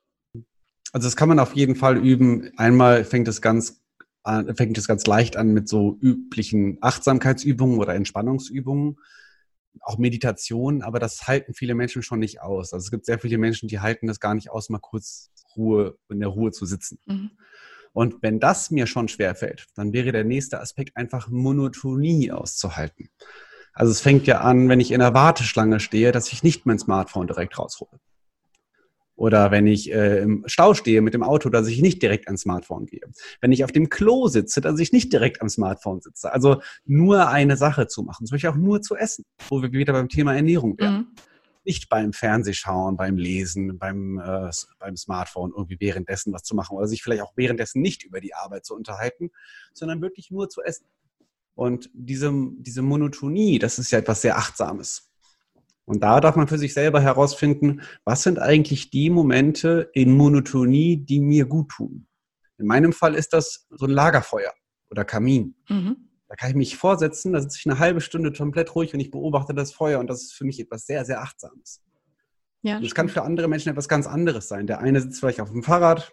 also 0.92 1.06
das 1.06 1.16
kann 1.16 1.28
man 1.28 1.38
auf 1.38 1.54
jeden 1.54 1.76
Fall 1.76 1.96
üben. 1.96 2.50
Einmal 2.56 3.04
fängt 3.04 3.28
es 3.28 3.42
ganz 3.42 3.82
fängt 4.56 4.76
es 4.76 4.88
ganz 4.88 5.06
leicht 5.06 5.36
an 5.36 5.52
mit 5.52 5.68
so 5.68 5.96
üblichen 6.00 6.78
Achtsamkeitsübungen 6.80 7.78
oder 7.78 7.94
Entspannungsübungen, 7.94 8.98
auch 9.82 9.98
Meditation, 9.98 10.82
aber 10.82 10.98
das 10.98 11.28
halten 11.28 11.54
viele 11.54 11.76
Menschen 11.76 12.02
schon 12.02 12.18
nicht 12.18 12.40
aus. 12.40 12.72
Also 12.72 12.84
es 12.84 12.90
gibt 12.90 13.06
sehr 13.06 13.20
viele 13.20 13.38
Menschen, 13.38 13.68
die 13.68 13.78
halten 13.78 14.08
das 14.08 14.18
gar 14.18 14.34
nicht 14.34 14.50
aus, 14.50 14.68
mal 14.68 14.80
kurz 14.80 15.30
Ruhe 15.56 15.96
in 16.08 16.20
der 16.20 16.28
Ruhe 16.28 16.50
zu 16.52 16.66
sitzen. 16.66 16.98
Mhm. 17.06 17.30
Und 17.92 18.22
wenn 18.22 18.40
das 18.40 18.70
mir 18.70 18.86
schon 18.86 19.08
schwerfällt, 19.08 19.68
dann 19.74 19.94
wäre 19.94 20.12
der 20.12 20.24
nächste 20.24 20.60
Aspekt 20.60 20.96
einfach 20.98 21.28
Monotonie 21.28 22.30
auszuhalten. 22.30 23.08
Also 23.72 23.90
es 23.90 24.00
fängt 24.00 24.26
ja 24.26 24.42
an, 24.42 24.68
wenn 24.68 24.80
ich 24.80 24.90
in 24.90 25.00
der 25.00 25.14
Warteschlange 25.14 25.80
stehe, 25.80 26.12
dass 26.12 26.30
ich 26.30 26.42
nicht 26.42 26.66
mein 26.66 26.78
Smartphone 26.78 27.26
direkt 27.26 27.58
raushole. 27.58 27.98
Oder 29.14 29.50
wenn 29.50 29.66
ich 29.66 29.90
äh, 29.90 30.18
im 30.18 30.44
Stau 30.46 30.74
stehe 30.74 31.00
mit 31.00 31.14
dem 31.14 31.22
Auto, 31.22 31.48
dass 31.48 31.68
ich 31.68 31.80
nicht 31.80 32.02
direkt 32.02 32.26
ans 32.26 32.42
Smartphone 32.42 32.84
gehe. 32.84 33.00
Wenn 33.40 33.50
ich 33.50 33.64
auf 33.64 33.72
dem 33.72 33.88
Klo 33.88 34.28
sitze, 34.28 34.60
dass 34.60 34.78
ich 34.78 34.92
nicht 34.92 35.10
direkt 35.10 35.40
am 35.40 35.48
Smartphone 35.48 36.02
sitze. 36.02 36.30
Also 36.30 36.60
nur 36.84 37.30
eine 37.30 37.56
Sache 37.56 37.86
zu 37.86 38.02
machen. 38.02 38.26
Zum 38.26 38.34
Beispiel 38.34 38.50
auch 38.50 38.56
nur 38.56 38.82
zu 38.82 38.94
essen, 38.94 39.24
wo 39.48 39.62
wir 39.62 39.72
wieder 39.72 39.94
beim 39.94 40.10
Thema 40.10 40.34
Ernährung 40.34 40.78
wären. 40.78 40.94
Mhm 40.94 41.08
nicht 41.66 41.88
beim 41.88 42.12
Fernsehschauen, 42.12 42.96
beim 42.96 43.16
Lesen, 43.16 43.78
beim, 43.78 44.18
äh, 44.18 44.50
beim 44.78 44.96
Smartphone 44.96 45.52
irgendwie 45.54 45.80
währenddessen 45.80 46.32
was 46.32 46.42
zu 46.42 46.54
machen 46.54 46.76
oder 46.76 46.86
sich 46.86 47.02
vielleicht 47.02 47.22
auch 47.22 47.32
währenddessen 47.36 47.82
nicht 47.82 48.04
über 48.04 48.20
die 48.20 48.34
Arbeit 48.34 48.64
zu 48.64 48.74
unterhalten, 48.74 49.30
sondern 49.74 50.00
wirklich 50.00 50.30
nur 50.30 50.48
zu 50.48 50.62
essen. 50.62 50.86
Und 51.54 51.90
diese, 51.92 52.32
diese 52.58 52.82
Monotonie, 52.82 53.58
das 53.58 53.78
ist 53.78 53.90
ja 53.90 53.98
etwas 53.98 54.22
sehr 54.22 54.36
Achtsames. 54.36 55.10
Und 55.86 56.02
da 56.02 56.20
darf 56.20 56.36
man 56.36 56.48
für 56.48 56.58
sich 56.58 56.74
selber 56.74 57.00
herausfinden, 57.00 57.82
was 58.04 58.22
sind 58.22 58.38
eigentlich 58.38 58.90
die 58.90 59.08
Momente 59.08 59.90
in 59.94 60.16
Monotonie, 60.16 60.96
die 60.96 61.20
mir 61.20 61.46
gut 61.46 61.70
tun. 61.70 62.06
In 62.58 62.66
meinem 62.66 62.92
Fall 62.92 63.14
ist 63.14 63.32
das 63.32 63.66
so 63.70 63.86
ein 63.86 63.92
Lagerfeuer 63.92 64.52
oder 64.90 65.04
Kamin. 65.04 65.54
Mhm. 65.68 66.05
Da 66.28 66.34
kann 66.34 66.50
ich 66.50 66.56
mich 66.56 66.76
vorsetzen, 66.76 67.32
da 67.32 67.40
sitze 67.40 67.58
ich 67.58 67.66
eine 67.66 67.78
halbe 67.78 68.00
Stunde 68.00 68.32
komplett 68.32 68.74
ruhig 68.74 68.92
und 68.94 69.00
ich 69.00 69.10
beobachte 69.10 69.54
das 69.54 69.72
Feuer 69.72 70.00
und 70.00 70.08
das 70.08 70.22
ist 70.22 70.34
für 70.34 70.44
mich 70.44 70.58
etwas 70.58 70.86
sehr, 70.86 71.04
sehr 71.04 71.22
Achtsames. 71.22 71.82
Ja, 72.62 72.80
das 72.80 72.94
kann 72.94 73.08
für 73.08 73.22
andere 73.22 73.46
Menschen 73.46 73.70
etwas 73.70 73.88
ganz 73.88 74.08
anderes 74.08 74.48
sein. 74.48 74.66
Der 74.66 74.80
eine 74.80 75.00
sitzt 75.00 75.20
vielleicht 75.20 75.40
auf 75.40 75.50
dem 75.50 75.62
Fahrrad 75.62 76.12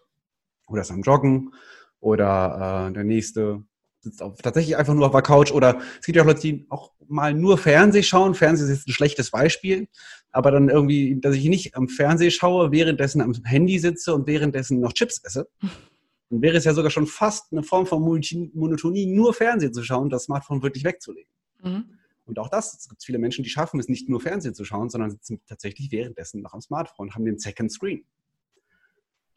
oder 0.67 0.81
ist 0.81 0.91
am 0.91 1.01
Joggen 1.01 1.51
oder 1.99 2.89
äh, 2.89 2.93
der 2.93 3.03
nächste 3.03 3.63
sitzt 4.01 4.21
auf, 4.21 4.39
tatsächlich 4.41 4.77
einfach 4.77 4.93
nur 4.93 5.07
auf 5.07 5.13
der 5.13 5.21
Couch 5.21 5.51
oder 5.51 5.79
es 5.99 6.05
gibt 6.05 6.15
ja 6.17 6.21
auch 6.21 6.27
Leute, 6.27 6.41
die 6.41 6.67
auch 6.69 6.91
mal 7.07 7.33
nur 7.33 7.57
Fernseh 7.57 8.03
schauen. 8.03 8.35
Fernsehen 8.35 8.69
ist 8.69 8.77
jetzt 8.77 8.87
ein 8.87 8.93
schlechtes 8.93 9.31
Beispiel, 9.31 9.87
aber 10.31 10.51
dann 10.51 10.69
irgendwie, 10.69 11.19
dass 11.19 11.35
ich 11.35 11.45
nicht 11.45 11.75
am 11.75 11.87
Fernseh 11.87 12.29
schaue, 12.29 12.71
währenddessen 12.71 13.21
am 13.21 13.33
Handy 13.45 13.79
sitze 13.79 14.13
und 14.13 14.27
währenddessen 14.27 14.79
noch 14.79 14.93
Chips 14.93 15.21
esse. 15.23 15.47
dann 16.33 16.41
wäre 16.41 16.57
es 16.57 16.63
ja 16.63 16.73
sogar 16.73 16.89
schon 16.89 17.05
fast 17.05 17.51
eine 17.51 17.61
Form 17.61 17.85
von 17.85 18.01
Monotonie, 18.01 19.05
nur 19.05 19.35
Fernsehen 19.35 19.71
zu 19.71 19.83
schauen, 19.83 20.09
das 20.09 20.23
Smartphone 20.23 20.63
wirklich 20.63 20.83
wegzulegen. 20.83 21.29
Mhm. 21.61 21.85
Und 22.25 22.39
auch 22.39 22.49
das, 22.49 22.73
es 22.73 22.89
gibt 22.89 23.03
viele 23.03 23.19
Menschen, 23.19 23.43
die 23.43 23.51
schaffen 23.51 23.79
es 23.79 23.87
nicht 23.87 24.09
nur 24.09 24.19
Fernsehen 24.19 24.55
zu 24.55 24.65
schauen, 24.65 24.89
sondern 24.89 25.11
sitzen 25.11 25.41
tatsächlich 25.45 25.91
währenddessen 25.91 26.41
noch 26.41 26.53
am 26.53 26.61
Smartphone 26.61 27.09
und 27.09 27.15
haben 27.15 27.25
den 27.25 27.37
Second 27.37 27.71
Screen. 27.71 28.05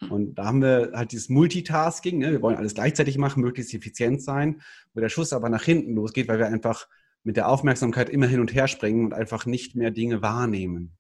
Mhm. 0.00 0.10
Und 0.10 0.34
da 0.36 0.46
haben 0.46 0.62
wir 0.62 0.92
halt 0.94 1.12
dieses 1.12 1.28
Multitasking, 1.28 2.18
ne? 2.18 2.32
wir 2.32 2.40
wollen 2.40 2.56
alles 2.56 2.74
gleichzeitig 2.74 3.18
machen, 3.18 3.42
möglichst 3.42 3.74
effizient 3.74 4.22
sein, 4.22 4.62
wo 4.94 5.00
der 5.00 5.10
Schuss 5.10 5.34
aber 5.34 5.50
nach 5.50 5.64
hinten 5.64 5.94
losgeht, 5.94 6.28
weil 6.28 6.38
wir 6.38 6.46
einfach 6.46 6.88
mit 7.24 7.36
der 7.36 7.50
Aufmerksamkeit 7.50 8.08
immer 8.08 8.26
hin 8.26 8.40
und 8.40 8.54
her 8.54 8.68
springen 8.68 9.04
und 9.04 9.12
einfach 9.12 9.44
nicht 9.44 9.76
mehr 9.76 9.90
Dinge 9.90 10.22
wahrnehmen. 10.22 10.95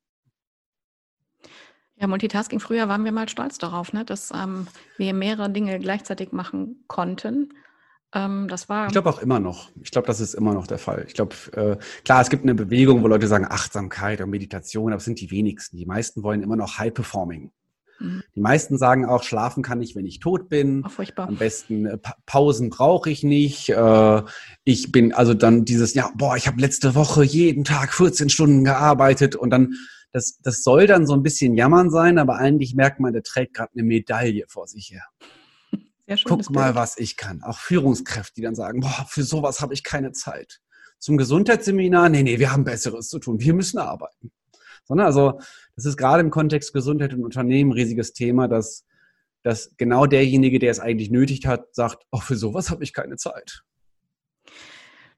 Ja, 1.98 2.06
Multitasking, 2.06 2.60
früher 2.60 2.88
waren 2.88 3.04
wir 3.04 3.12
mal 3.12 3.28
stolz 3.28 3.56
darauf, 3.58 3.92
ne, 3.92 4.04
dass 4.04 4.30
ähm, 4.30 4.66
wir 4.98 5.14
mehrere 5.14 5.48
Dinge 5.48 5.78
gleichzeitig 5.78 6.32
machen 6.32 6.84
konnten. 6.88 7.54
Ähm, 8.14 8.48
das 8.48 8.68
war. 8.68 8.86
Ich 8.86 8.92
glaube 8.92 9.08
auch 9.08 9.20
immer 9.20 9.40
noch. 9.40 9.70
Ich 9.82 9.90
glaube, 9.90 10.06
das 10.06 10.20
ist 10.20 10.34
immer 10.34 10.52
noch 10.52 10.66
der 10.66 10.78
Fall. 10.78 11.04
Ich 11.06 11.14
glaube, 11.14 11.34
äh, 11.52 11.76
klar, 12.04 12.20
es 12.20 12.28
gibt 12.28 12.42
eine 12.42 12.54
Bewegung, 12.54 13.02
wo 13.02 13.08
Leute 13.08 13.26
sagen 13.26 13.46
Achtsamkeit 13.48 14.20
und 14.20 14.30
Meditation, 14.30 14.92
aber 14.92 14.98
es 14.98 15.04
sind 15.04 15.20
die 15.20 15.30
wenigsten. 15.30 15.78
Die 15.78 15.86
meisten 15.86 16.22
wollen 16.22 16.42
immer 16.42 16.56
noch 16.56 16.78
High 16.78 16.92
Performing. 16.92 17.50
Mhm. 17.98 18.22
Die 18.34 18.40
meisten 18.40 18.76
sagen 18.76 19.06
auch, 19.06 19.22
schlafen 19.22 19.62
kann 19.62 19.80
ich, 19.80 19.96
wenn 19.96 20.06
ich 20.06 20.20
tot 20.20 20.48
bin. 20.50 20.82
Oh, 20.84 20.90
furchtbar. 20.90 21.28
Am 21.28 21.36
besten 21.36 21.86
äh, 21.86 21.96
pa 21.96 22.14
Pausen 22.26 22.70
brauche 22.70 23.10
ich 23.10 23.22
nicht. 23.22 23.70
Äh, 23.70 24.22
ich 24.64 24.92
bin 24.92 25.12
also 25.14 25.34
dann 25.34 25.64
dieses, 25.64 25.94
ja, 25.94 26.10
boah, 26.14 26.36
ich 26.36 26.46
habe 26.46 26.60
letzte 26.60 26.94
Woche 26.94 27.24
jeden 27.24 27.64
Tag 27.64 27.94
14 27.94 28.28
Stunden 28.28 28.64
gearbeitet 28.64 29.34
und 29.34 29.50
dann 29.50 29.74
das, 30.16 30.38
das 30.40 30.62
soll 30.62 30.86
dann 30.86 31.06
so 31.06 31.12
ein 31.12 31.22
bisschen 31.22 31.54
jammern 31.54 31.90
sein, 31.90 32.16
aber 32.16 32.36
eigentlich 32.36 32.74
merkt 32.74 33.00
man, 33.00 33.12
der 33.12 33.22
trägt 33.22 33.52
gerade 33.52 33.72
eine 33.74 33.82
Medaille 33.82 34.46
vor 34.48 34.66
sich 34.66 34.90
her. 34.90 35.04
Guck 36.24 36.48
mal, 36.48 36.74
was 36.74 36.96
ich 36.96 37.18
kann. 37.18 37.42
Auch 37.42 37.58
Führungskräfte, 37.58 38.32
die 38.36 38.40
dann 38.40 38.54
sagen, 38.54 38.80
boah, 38.80 39.04
für 39.10 39.24
sowas 39.24 39.60
habe 39.60 39.74
ich 39.74 39.84
keine 39.84 40.12
Zeit. 40.12 40.62
Zum 40.98 41.18
Gesundheitsseminar, 41.18 42.08
nee, 42.08 42.22
nee, 42.22 42.38
wir 42.38 42.50
haben 42.50 42.64
Besseres 42.64 43.10
zu 43.10 43.18
tun. 43.18 43.40
Wir 43.40 43.52
müssen 43.52 43.76
arbeiten. 43.76 44.32
Sondern 44.84 45.06
also, 45.06 45.38
das 45.74 45.84
ist 45.84 45.98
gerade 45.98 46.22
im 46.22 46.30
Kontext 46.30 46.72
Gesundheit 46.72 47.12
und 47.12 47.22
Unternehmen 47.22 47.72
ein 47.72 47.74
riesiges 47.74 48.14
Thema, 48.14 48.48
dass, 48.48 48.86
dass 49.42 49.76
genau 49.76 50.06
derjenige, 50.06 50.58
der 50.58 50.70
es 50.70 50.80
eigentlich 50.80 51.10
nötig 51.10 51.46
hat, 51.46 51.74
sagt, 51.74 52.04
oh, 52.10 52.20
für 52.20 52.36
sowas 52.36 52.70
habe 52.70 52.84
ich 52.84 52.94
keine 52.94 53.16
Zeit. 53.16 53.64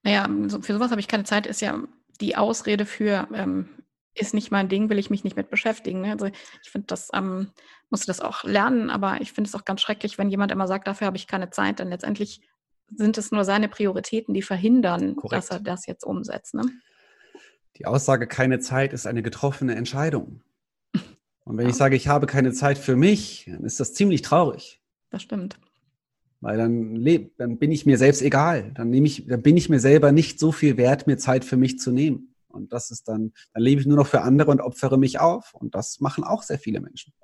Naja, 0.02 0.28
für 0.60 0.72
sowas 0.72 0.90
habe 0.90 1.00
ich 1.00 1.06
keine 1.06 1.22
Zeit, 1.22 1.46
ist 1.46 1.60
ja 1.60 1.84
die 2.20 2.34
Ausrede 2.34 2.84
für, 2.84 3.28
ähm, 3.32 3.68
ist 4.20 4.34
nicht 4.34 4.50
mein 4.50 4.68
Ding, 4.68 4.90
will 4.90 4.98
ich 4.98 5.10
mich 5.10 5.24
nicht 5.24 5.36
mit 5.36 5.50
beschäftigen. 5.50 6.02
Ne? 6.02 6.12
Also 6.12 6.26
ich 6.26 6.70
finde 6.70 6.86
das, 6.86 7.08
ähm, 7.14 7.50
musste 7.90 8.06
das 8.06 8.20
auch 8.20 8.44
lernen, 8.44 8.90
aber 8.90 9.20
ich 9.20 9.32
finde 9.32 9.48
es 9.48 9.54
auch 9.54 9.64
ganz 9.64 9.80
schrecklich, 9.80 10.18
wenn 10.18 10.30
jemand 10.30 10.52
immer 10.52 10.66
sagt, 10.66 10.86
dafür 10.86 11.06
habe 11.06 11.16
ich 11.16 11.26
keine 11.26 11.50
Zeit, 11.50 11.78
denn 11.78 11.88
letztendlich 11.88 12.42
sind 12.94 13.18
es 13.18 13.30
nur 13.30 13.44
seine 13.44 13.68
Prioritäten, 13.68 14.34
die 14.34 14.42
verhindern, 14.42 15.16
Korrekt. 15.16 15.32
dass 15.32 15.50
er 15.50 15.60
das 15.60 15.86
jetzt 15.86 16.04
umsetzt. 16.04 16.54
Ne? 16.54 16.62
Die 17.76 17.86
Aussage 17.86 18.26
keine 18.26 18.60
Zeit 18.60 18.92
ist 18.92 19.06
eine 19.06 19.22
getroffene 19.22 19.74
Entscheidung. 19.74 20.42
Und 21.44 21.56
wenn 21.56 21.66
ja. 21.66 21.70
ich 21.70 21.76
sage, 21.76 21.96
ich 21.96 22.08
habe 22.08 22.26
keine 22.26 22.52
Zeit 22.52 22.78
für 22.78 22.96
mich, 22.96 23.46
dann 23.50 23.64
ist 23.64 23.80
das 23.80 23.94
ziemlich 23.94 24.22
traurig. 24.22 24.80
Das 25.10 25.22
stimmt. 25.22 25.58
Weil 26.40 26.56
dann, 26.56 27.04
dann 27.36 27.58
bin 27.58 27.72
ich 27.72 27.84
mir 27.84 27.98
selbst 27.98 28.22
egal. 28.22 28.70
Dann, 28.74 28.90
nehme 28.90 29.06
ich, 29.06 29.26
dann 29.26 29.42
bin 29.42 29.56
ich 29.56 29.68
mir 29.68 29.80
selber 29.80 30.12
nicht 30.12 30.38
so 30.38 30.52
viel 30.52 30.76
wert, 30.76 31.06
mir 31.06 31.16
Zeit 31.16 31.44
für 31.44 31.56
mich 31.56 31.78
zu 31.78 31.90
nehmen. 31.90 32.34
Und 32.58 32.72
das 32.72 32.90
ist 32.90 33.08
dann, 33.08 33.32
dann 33.54 33.62
lebe 33.62 33.80
ich 33.80 33.86
nur 33.86 33.96
noch 33.96 34.06
für 34.06 34.22
andere 34.22 34.50
und 34.50 34.60
opfere 34.60 34.98
mich 34.98 35.20
auf. 35.20 35.54
Und 35.54 35.74
das 35.74 36.00
machen 36.00 36.24
auch 36.24 36.42
sehr 36.42 36.58
viele 36.58 36.80
Menschen. 36.80 37.14